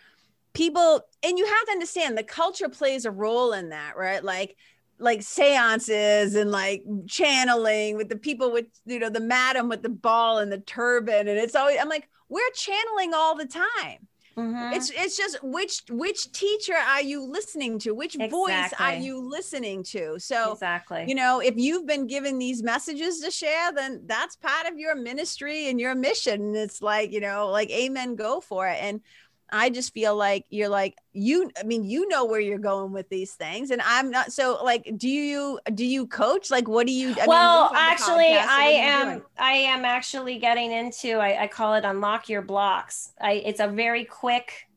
[0.54, 4.24] people and you have to understand the culture plays a role in that, right?
[4.24, 4.56] Like
[5.00, 9.90] like seances and like channeling with the people with you know the madam with the
[9.90, 11.28] ball and the turban.
[11.28, 14.08] And it's always i'm like we're channeling all the time.
[14.38, 14.74] Mm-hmm.
[14.74, 17.96] it's it's just which which teacher are you listening to?
[17.96, 18.38] Which exactly.
[18.38, 20.20] voice are you listening to?
[20.20, 21.06] So exactly.
[21.08, 24.96] you know if you've been given these messages to share then that's part of your
[24.96, 26.40] ministry and your mission.
[26.40, 28.78] And it's like you know like amen go for it.
[28.80, 29.02] And
[29.50, 33.10] I just feel like you're like you I mean you know where you're going with
[33.10, 33.72] these things.
[33.72, 36.52] And I'm not so like do you do you coach?
[36.52, 41.14] Like what do you I Well, mean, actually I am I am actually getting into
[41.14, 43.14] I, I call it unlock your blocks.
[43.20, 44.68] I it's a very quick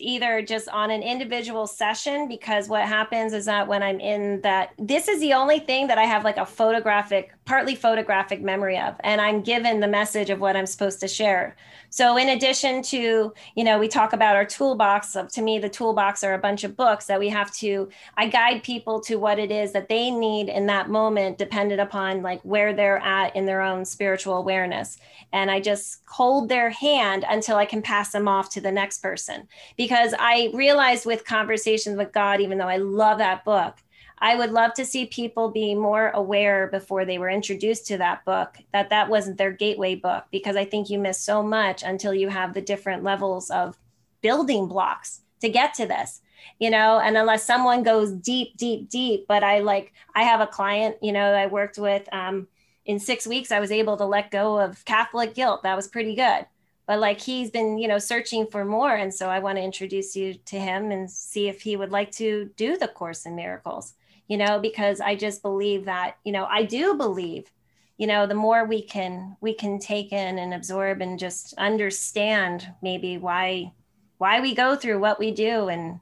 [0.00, 4.72] either just on an individual session because what happens is that when I'm in that
[4.78, 8.94] this is the only thing that I have like a photographic partly photographic memory of
[9.00, 11.56] and I'm given the message of what I'm supposed to share.
[11.88, 15.16] So in addition to, you know, we talk about our toolbox.
[15.32, 18.62] To me, the toolbox are a bunch of books that we have to, I guide
[18.62, 22.72] people to what it is that they need in that moment, dependent upon like where
[22.72, 24.98] they're at in their own spiritual awareness.
[25.32, 28.98] And I just hold their hand until I can pass them off to the next
[29.02, 29.48] person.
[29.76, 33.74] Because I realized with conversations with God, even though I love that book,
[34.20, 38.24] I would love to see people be more aware before they were introduced to that
[38.24, 42.12] book that that wasn't their gateway book because I think you miss so much until
[42.12, 43.78] you have the different levels of
[44.20, 46.20] building blocks to get to this
[46.58, 46.98] you know?
[46.98, 51.12] And unless someone goes deep deep deep but i like i have a client you
[51.12, 52.48] know i worked with um,
[52.84, 55.62] in six weeks i was able to let go of catholic guilt.
[55.62, 56.46] That was pretty good.
[56.86, 58.94] But like he's been you know searching for more.
[58.94, 62.10] And so i want to introduce you to him and see if he would like
[62.12, 63.94] to do the course in miracles
[64.30, 67.50] you know, because I just believe that, you know, I do believe,
[67.98, 72.72] you know, the more we can we can take in and absorb and just understand
[72.80, 73.72] maybe why
[74.18, 75.98] why we go through what we do and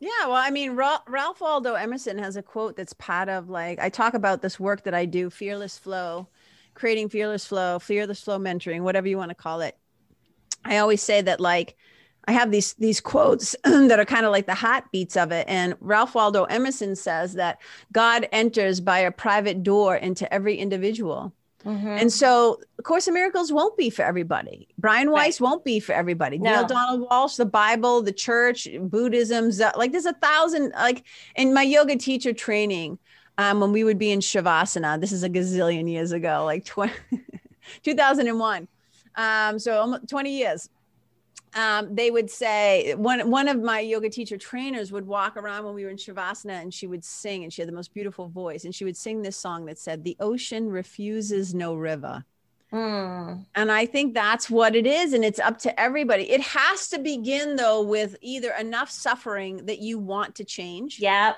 [0.00, 3.88] yeah, well, I mean, Ralph Waldo Emerson has a quote that's part of like I
[3.88, 6.28] talk about this work that I do, fearless flow,
[6.74, 9.78] creating fearless flow, fearless flow mentoring, whatever you want to call it.
[10.62, 11.76] I always say that like
[12.26, 15.44] I have these these quotes that are kind of like the hot beats of it.
[15.48, 17.60] And Ralph Waldo Emerson says that
[17.92, 21.32] God enters by a private door into every individual.
[21.64, 21.86] Mm-hmm.
[21.86, 24.66] And so, Course in Miracles won't be for everybody.
[24.78, 25.48] Brian Weiss right.
[25.48, 26.38] won't be for everybody.
[26.38, 26.50] No.
[26.50, 30.72] Neale Donald Walsch, the Bible, the church, Buddhism, like there's a thousand.
[30.72, 31.04] Like
[31.36, 32.98] in my yoga teacher training,
[33.38, 36.92] um, when we would be in Shavasana, this is a gazillion years ago, like 20,
[37.84, 38.66] 2001.
[39.14, 40.68] Um, so almost 20 years
[41.54, 45.74] um, they would say one one of my yoga teacher trainers would walk around when
[45.74, 48.64] we were in shavasana and she would sing and she had the most beautiful voice
[48.64, 52.24] and she would sing this song that said the ocean refuses no river
[52.72, 53.44] Mm.
[53.54, 55.12] And I think that's what it is.
[55.12, 56.30] And it's up to everybody.
[56.30, 60.98] It has to begin, though, with either enough suffering that you want to change.
[60.98, 61.36] Yep.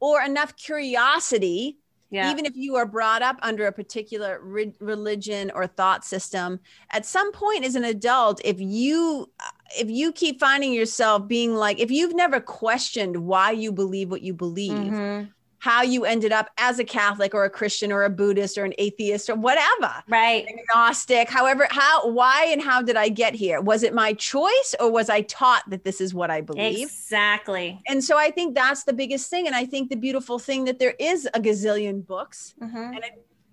[0.00, 1.78] Or enough curiosity.
[2.10, 2.30] Yeah.
[2.30, 7.04] Even if you are brought up under a particular re- religion or thought system, at
[7.04, 9.30] some point as an adult, if you
[9.78, 14.22] if you keep finding yourself being like, if you've never questioned why you believe what
[14.22, 15.24] you believe, mm-hmm
[15.58, 18.74] how you ended up as a Catholic or a Christian or a Buddhist or an
[18.78, 19.92] atheist or whatever.
[20.08, 20.46] Right.
[20.48, 23.60] Agnostic, however, how, why and how did I get here?
[23.60, 26.86] Was it my choice or was I taught that this is what I believe?
[26.86, 27.80] Exactly.
[27.88, 29.46] And so I think that's the biggest thing.
[29.46, 32.76] And I think the beautiful thing that there is a gazillion books mm-hmm.
[32.76, 33.10] and a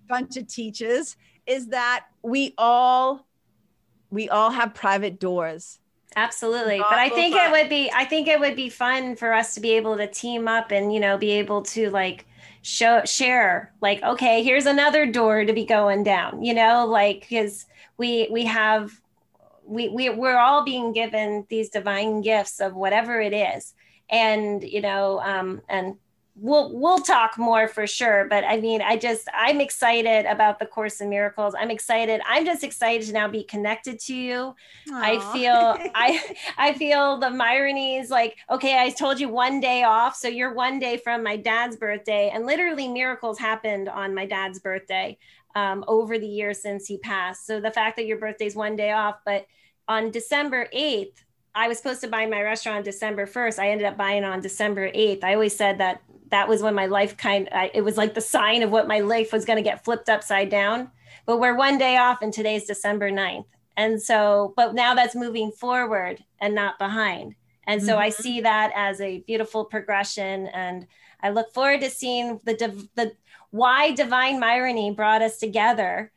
[0.08, 3.26] bunch of teachers is that we all,
[4.10, 5.80] we all have private doors
[6.14, 6.78] Absolutely.
[6.78, 9.60] But I think it would be I think it would be fun for us to
[9.60, 12.26] be able to team up and you know be able to like
[12.62, 17.66] show share like okay, here's another door to be going down, you know, like cuz
[17.98, 18.92] we we have
[19.64, 23.74] we, we we're all being given these divine gifts of whatever it is
[24.08, 25.96] and you know um and
[26.38, 30.66] we'll we'll talk more for sure but i mean i just i'm excited about the
[30.66, 34.54] course in miracles i'm excited i'm just excited to now be connected to you
[34.88, 34.92] Aww.
[34.92, 36.20] i feel i
[36.58, 40.78] i feel the Myronies like okay i told you one day off so you're one
[40.78, 45.16] day from my dad's birthday and literally miracles happened on my dad's birthday
[45.54, 48.92] um, over the years since he passed so the fact that your birthday's one day
[48.92, 49.46] off but
[49.88, 51.12] on december 8th
[51.58, 53.58] I was supposed to buy my restaurant December 1st.
[53.58, 55.24] I ended up buying on December 8th.
[55.24, 58.20] I always said that that was when my life kind I, it was like the
[58.20, 60.90] sign of what my life was going to get flipped upside down.
[61.24, 63.46] But we're one day off and today's december 9th
[63.76, 67.34] and so but now that's moving forward and not behind.
[67.68, 68.02] And so mm-hmm.
[68.02, 70.86] i see that as a beautiful progression and
[71.22, 73.12] i look forward to seeing the the
[73.50, 76.12] why divine irony brought us together.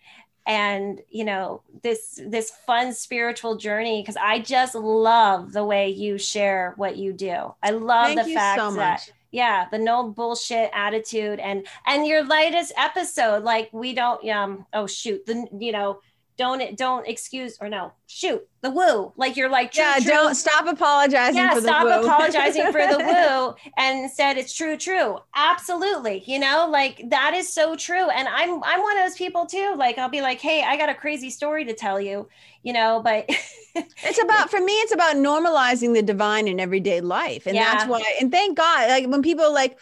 [0.45, 6.17] And you know this this fun spiritual journey because i just love the way you
[6.17, 7.53] share what you do.
[7.61, 12.23] I love Thank the fact so that yeah the no bullshit attitude and and your
[12.23, 15.99] latest episode like we don't um oh shoot the you know
[16.39, 20.09] don't don't excuse or no shoot the woo like you're like true, yeah true.
[20.09, 24.77] don't stop apologizing yeah for stop the apologizing for the woo and said it's true
[24.77, 29.17] true absolutely you know like that is so true and i'm i'm one of those
[29.17, 32.25] people too like i'll be like hey i got a crazy story to tell you
[32.63, 33.25] you know but
[33.75, 37.73] it's about for me it's about normalizing the divine in everyday life and yeah.
[37.73, 39.77] that's why and thank god like when people like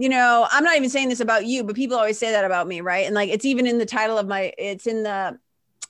[0.00, 2.68] you know, I'm not even saying this about you, but people always say that about
[2.68, 3.04] me, right?
[3.04, 5.36] And like it's even in the title of my it's in the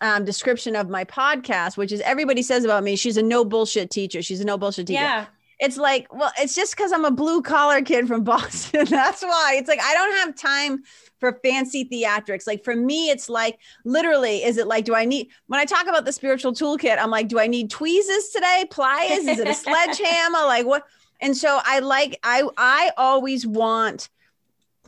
[0.01, 3.91] um, description of my podcast, which is everybody says about me, she's a no bullshit
[3.91, 4.23] teacher.
[4.23, 5.01] She's a no bullshit teacher.
[5.01, 5.27] Yeah.
[5.61, 8.85] It's like, well, it's just because I'm a blue collar kid from Boston.
[8.85, 9.57] That's why.
[9.59, 10.85] It's like I don't have time
[11.19, 12.47] for fancy theatrics.
[12.47, 15.89] Like for me, it's like literally, is it like, do I need when I talk
[15.89, 18.67] about the spiritual toolkit, I'm like, do I need tweezers today?
[18.71, 19.27] Pliers?
[19.27, 20.45] Is it a sledgehammer?
[20.45, 20.85] like what?
[21.21, 24.09] And so I like, I I always want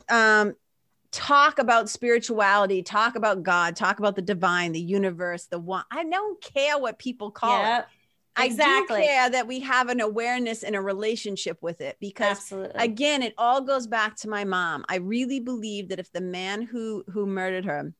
[0.09, 0.55] um
[1.11, 5.83] talk about spirituality, talk about God, talk about the divine, the universe, the one.
[5.91, 7.83] I don't care what people call yep.
[7.83, 7.85] it.
[8.43, 8.95] Exactly.
[8.95, 12.81] I do care that we have an awareness and a relationship with it because Absolutely.
[12.81, 14.85] again, it all goes back to my mom.
[14.87, 17.93] I really believe that if the man who who murdered her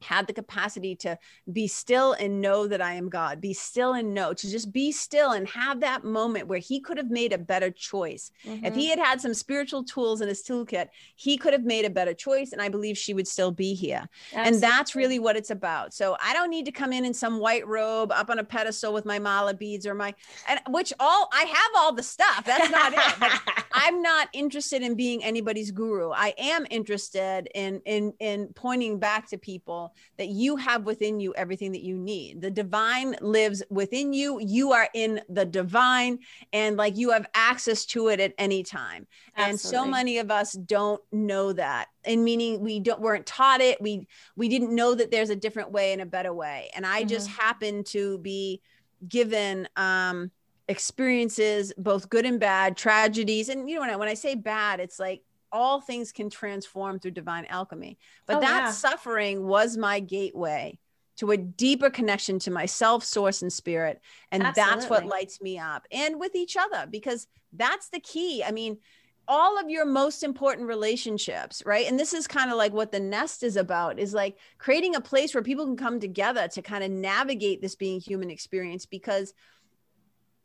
[0.00, 1.18] had the capacity to
[1.52, 4.92] be still and know that I am God, be still and know, to just be
[4.92, 8.30] still and have that moment where he could have made a better choice.
[8.44, 8.64] Mm-hmm.
[8.64, 9.00] If he mm-hmm.
[9.00, 12.52] had had some spiritual tools in his toolkit, he could have made a better choice.
[12.52, 14.08] And I believe she would still be here.
[14.32, 14.52] Absolutely.
[14.52, 15.94] And that's really what it's about.
[15.94, 18.92] So I don't need to come in in some white robe up on a pedestal
[18.92, 20.14] with my mala beads or my,
[20.48, 22.44] and which all I have all the stuff.
[22.44, 23.14] That's not it.
[23.18, 26.10] But I'm not interested in being anybody's guru.
[26.10, 31.34] I am interested in, in, in pointing back to people that you have within you
[31.34, 32.40] everything that you need.
[32.40, 34.40] The divine lives within you.
[34.40, 36.18] You are in the divine
[36.52, 39.06] and like you have access to it at any time.
[39.36, 39.50] Absolutely.
[39.50, 41.88] And so many of us don't know that.
[42.04, 43.80] And meaning we don't weren't taught it.
[43.80, 44.06] We
[44.36, 46.70] we didn't know that there's a different way and a better way.
[46.74, 47.08] And I mm-hmm.
[47.08, 48.62] just happen to be
[49.06, 50.30] given um
[50.68, 54.80] experiences both good and bad tragedies and you know when I, when I say bad
[54.80, 57.98] it's like all things can transform through divine alchemy.
[58.26, 58.70] But oh, that yeah.
[58.70, 60.78] suffering was my gateway
[61.16, 64.00] to a deeper connection to myself, source, and spirit.
[64.30, 64.74] And Absolutely.
[64.74, 68.44] that's what lights me up and with each other, because that's the key.
[68.44, 68.78] I mean,
[69.26, 71.86] all of your most important relationships, right?
[71.86, 75.00] And this is kind of like what the nest is about is like creating a
[75.02, 79.34] place where people can come together to kind of navigate this being human experience because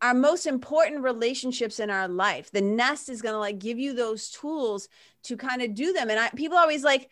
[0.04, 2.52] our most important relationships in our life.
[2.52, 4.90] The nest is going to like give you those tools
[5.24, 6.10] to kind of do them.
[6.10, 7.10] And I, people always like,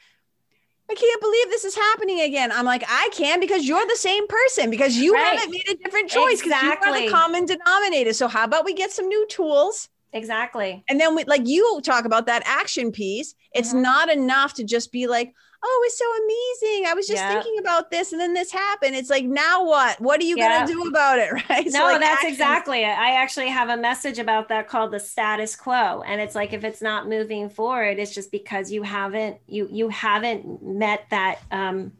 [0.89, 2.51] I can't believe this is happening again.
[2.51, 5.39] I'm like, I can because you're the same person because you Right.
[5.39, 8.11] haven't made a different choice because you are the common denominator.
[8.11, 9.87] So how about we get some new tools?
[10.11, 10.83] Exactly.
[10.89, 13.33] And then we like you talk about that action piece.
[13.53, 13.81] It's Mhm.
[13.83, 16.85] not enough to just be like, oh, it's so amazing.
[16.87, 17.33] I was just Yeah.
[17.33, 18.95] thinking about this and then this happened.
[18.95, 19.99] It's like, now what?
[20.01, 20.59] What are you Yeah.
[20.65, 21.31] gonna do about it?
[21.49, 21.71] Right.
[21.71, 22.97] So, No, like, that's actions- exactly it.
[22.97, 26.01] I actually have a message about that called the status quo.
[26.05, 29.89] And it's like if it's not moving forward, it's just because you haven't you you
[29.89, 31.91] haven't met that um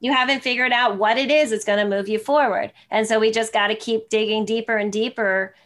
[0.00, 2.72] you haven't figured out what it is that's going to move you forward.
[2.88, 5.56] And so we just got to keep digging deeper and deeper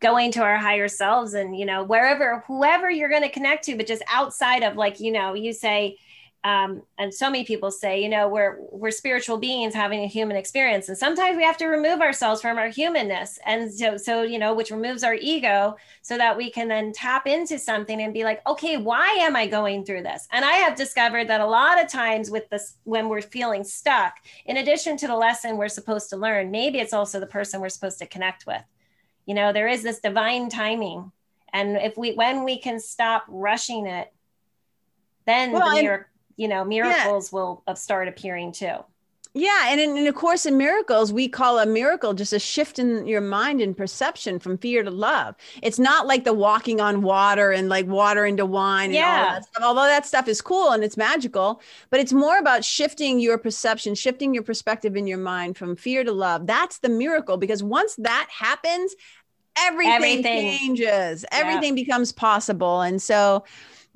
[0.00, 3.76] going to our higher selves and you know wherever whoever you're going to connect to
[3.76, 5.96] but just outside of like you know you say
[6.44, 10.36] um, and so many people say you know we're we're spiritual beings having a human
[10.36, 10.88] experience.
[10.88, 13.40] And sometimes we have to remove ourselves from our humanness.
[13.44, 17.26] And so so you know which removes our ego so that we can then tap
[17.26, 20.28] into something and be like okay why am i going through this?
[20.30, 24.14] And i have discovered that a lot of times with this when we're feeling stuck
[24.46, 27.68] in addition to the lesson we're supposed to learn maybe it's also the person we're
[27.68, 28.62] supposed to connect with.
[29.26, 31.10] You know there is this divine timing.
[31.52, 34.12] And if we when we can stop rushing it
[35.26, 36.06] then Well, the
[36.38, 38.78] you know miracles will uh, start appearing too
[39.34, 42.78] Yeah, and in, in A Course in Miracles, we call a miracle just a shift
[42.78, 45.36] in your mind and perception from fear to love.
[45.62, 49.24] It's not like the walking on water and like water into wine and Yeah.
[49.34, 49.62] that stuff.
[49.62, 51.60] Although that stuff is cool and it's magical,
[51.90, 56.02] but it's more about shifting your perception, shifting your perspective in your mind from fear
[56.04, 56.46] to love.
[56.46, 58.96] That's the miracle because once that happens,
[59.56, 60.58] everything, Everything.
[60.58, 61.24] changes.
[61.30, 61.38] Yeah.
[61.40, 62.80] Everything becomes possible.
[62.80, 63.44] And so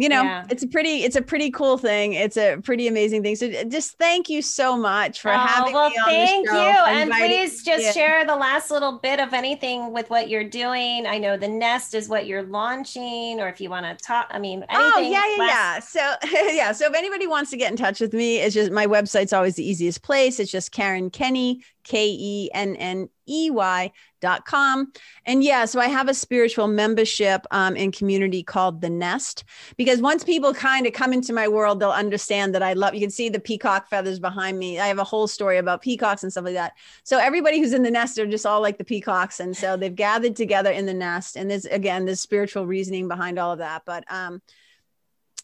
[0.03, 0.45] you know Yeah.
[0.51, 3.65] it's a pretty it's a pretty cool thing it's a pretty amazing thing so uh,
[3.65, 6.85] just thank you so much for Oh, having well me on thank the show you
[6.99, 7.93] and please just in.
[7.93, 11.95] share the last little bit of anything with what you're doing i know the nest
[11.95, 15.37] is what you're launching or if you want to talk i mean Oh anything yeah,
[15.37, 16.17] yeah, last- yeah.
[16.21, 18.87] So yeah, so if anybody wants to get in touch with me, it's just my
[18.87, 20.41] website's always the easiest place.
[20.41, 24.93] It's just Karen Kenney, K E N N E Y dot com.
[25.27, 29.45] And yeah, so I have a spiritual membership um, and community called The Nest
[29.77, 32.95] because once people kind of come into my world, they'll understand that I love.
[32.95, 34.79] You can see the peacock feathers behind me.
[34.79, 36.73] I have a whole story about peacocks and stuff like that.
[37.05, 39.95] So everybody who's in the nest are just all like the peacocks, and so they've
[39.95, 41.37] gathered together in the nest.
[41.37, 44.41] And there's again, there's spiritual reasoning behind all of that, but um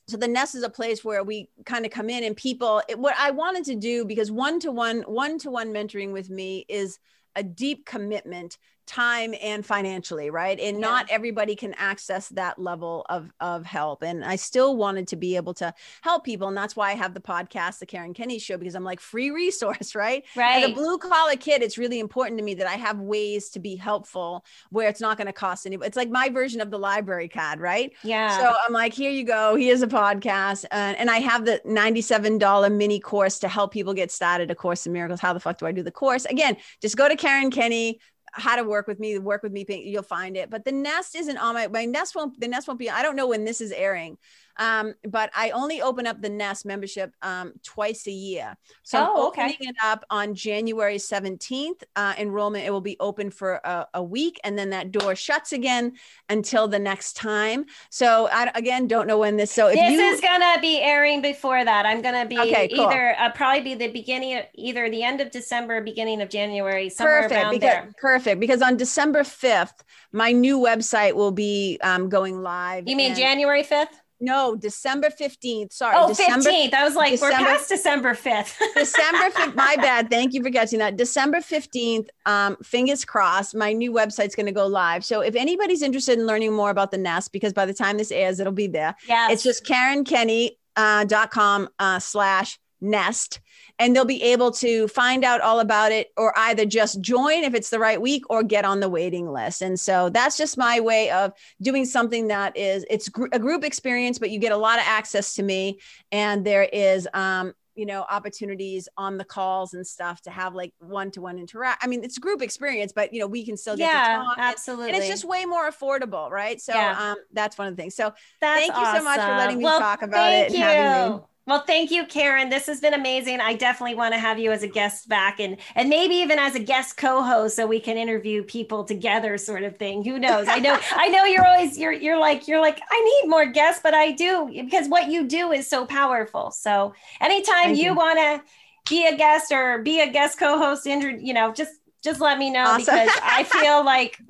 [0.08, 2.98] so the nest is a place where we kind of come in and people it,
[2.98, 6.98] what i wanted to do because one-to-one one-to-one mentoring with me is
[7.36, 8.58] a deep commitment
[8.88, 10.86] time and financially right and Yeah.
[10.88, 15.36] not everybody can access that level of of help and i still wanted to be
[15.36, 18.56] able to help people and that's why i have the podcast the karen kenney show
[18.56, 22.38] because i'm like free resource right as right a blue collar kid, it's really important
[22.38, 25.66] to me that I have ways to be helpful where it's not going to cost
[25.66, 25.76] any.
[25.82, 27.92] It's like my version of the library card, right?
[28.02, 29.54] yeah So I'm like, here you go.
[29.56, 30.64] Here's a podcast.
[30.70, 34.50] And, and I have the $97 mini course to help people get started.
[34.50, 35.20] A Course in Miracles.
[35.20, 36.24] How the fuck do I do the course?
[36.24, 38.00] Again, just go to Karen Kenney.
[38.32, 40.50] How to work with me, work with me, you'll find it.
[40.50, 42.90] But the nest isn't on my my nest won't the nest won't be.
[42.90, 44.18] I don't know when this is airing,
[44.58, 48.56] um, but I only open up the nest membership um, twice a year.
[48.82, 49.42] So I'm Oh, okay.
[49.42, 51.82] opening it up on January 17th.
[51.96, 55.52] Uh, enrollment it will be open for a, a week, and then that door shuts
[55.52, 55.92] again
[56.28, 57.64] until the next time.
[57.90, 59.50] So I again don't know when this.
[59.52, 61.86] So if this you is gonna be airing before that.
[61.86, 62.86] I'm gonna be Okay, cool.
[62.86, 66.88] either uh, probably be the beginning, of, either the end of December, beginning of January,
[66.90, 67.92] somewhere perfect around because there.
[68.00, 69.80] perfect because on December 5th,
[70.12, 72.88] my new website will be um, going live.
[72.88, 73.88] You mean and- January 5th?
[74.20, 75.72] No, December 15th.
[75.72, 76.74] Sorry, Oh, December 15th.
[76.74, 78.54] I was like, we're December- past December 5th.
[78.74, 80.10] December 5th, my bad.
[80.10, 80.96] Thank you for catching that.
[80.96, 85.04] December 15th, um, fingers crossed, my new website's going to go live.
[85.04, 88.10] So if anybody's interested in learning more about the nest, because by the time this
[88.10, 88.96] airs, it'll be there.
[89.08, 89.30] Yeah.
[89.30, 93.40] It's just karenkenney.com uh, dot com, uh, slash nest.
[93.78, 97.54] And they'll be able to find out all about it or either just join if
[97.54, 99.62] it's the right week or get on the waiting list.
[99.62, 101.32] And so that's just my way of
[101.62, 104.84] doing something that is, it's gr- a group experience, but you get a lot of
[104.86, 105.78] access to me.
[106.10, 110.74] And there is, um, you know, opportunities on the calls and stuff to have like
[110.80, 111.84] one-to-one interact.
[111.84, 114.24] I mean, it's a group experience, but you know, we can still get to yeah,
[114.24, 114.36] talk.
[114.36, 114.88] absolutely.
[114.88, 116.60] And it's just way more affordable, right?
[116.60, 117.12] So Yeah.
[117.12, 117.94] um, that's one of the things.
[117.94, 121.12] So That's thank you so much for letting me Well, talk about it and having
[121.12, 121.20] me.
[121.48, 122.50] Well, thank you, Karen.
[122.50, 123.40] This has been amazing.
[123.40, 126.54] I definitely want to have you as a guest back and and maybe even as
[126.54, 130.04] a guest co-host so we can interview people together sort of thing.
[130.04, 130.46] Who knows?
[130.46, 133.80] I know I know you're always you're you're like you're like I need more guests,
[133.82, 136.50] but I do because what you do is so powerful.
[136.50, 138.42] So, anytime you, want to
[138.90, 141.72] be a guest or be a guest co-host, you know, just
[142.04, 142.94] just let me know Awesome.
[142.94, 144.20] because I feel like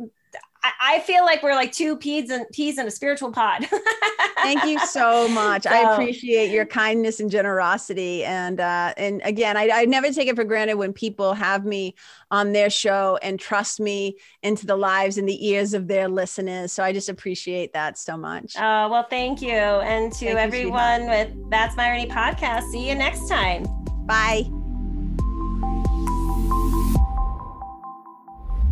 [0.62, 3.66] I- feel like we're like two peas and peas in a spiritual pod.
[4.42, 5.62] Thank you so much.
[5.62, 8.24] So, I appreciate your kindness and generosity.
[8.24, 11.94] And uh, and again, I, I never take it for granted when people have me
[12.30, 16.72] on their show and trust me into the lives and the ears of their listeners.
[16.72, 18.54] So I just appreciate that so much.
[18.58, 19.48] Oh, well, thank you.
[19.48, 23.64] And to thank everyone you, with That's Myrony podcast, see you next time.
[24.06, 24.67] Bye.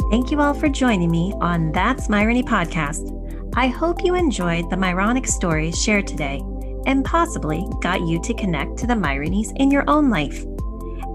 [0.08, 3.12] Thank you all for joining me on That's Myrony podcast.
[3.56, 6.44] I hope you enjoyed the Myronic stories shared today
[6.86, 10.44] and possibly got you to connect to the Myronies in your own life.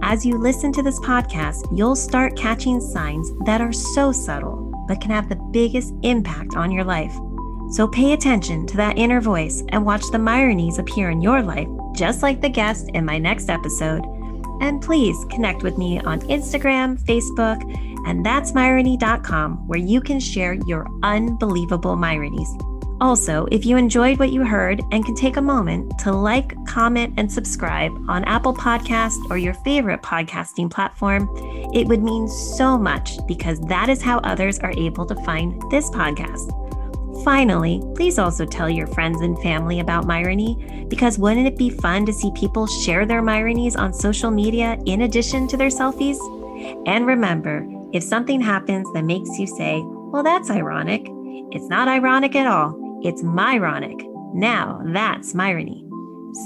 [0.01, 4.99] As you listen to this podcast, you'll start catching signs that are so subtle but
[4.99, 7.15] can have the biggest impact on your life.
[7.69, 11.69] So pay attention to that inner voice and watch the Myronies appear in your life,
[11.95, 14.03] just like the guest in my next episode.
[14.59, 17.61] And please connect with me on Instagram, Facebook,
[18.05, 22.49] and that's Myrony.com, where you can share your unbelievable Myronies.
[23.01, 27.15] Also, if you enjoyed what you heard and can take a moment to like, comment,
[27.17, 31.27] and subscribe on Apple Podcast or your favorite podcasting platform,
[31.73, 35.89] it would mean so much because that is how others are able to find this
[35.89, 36.55] podcast.
[37.23, 42.05] Finally, please also tell your friends and family about Myrony because wouldn't it be fun
[42.05, 46.17] to see people share their Myronies on social media in addition to their selfies?
[46.87, 51.07] And remember, if something happens that makes you say, well, that's ironic,
[51.51, 53.01] it's not ironic at all.
[53.03, 54.05] It's Myronic.
[54.33, 55.87] Now that's Myrony.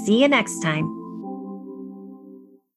[0.04, 0.95] See you next time.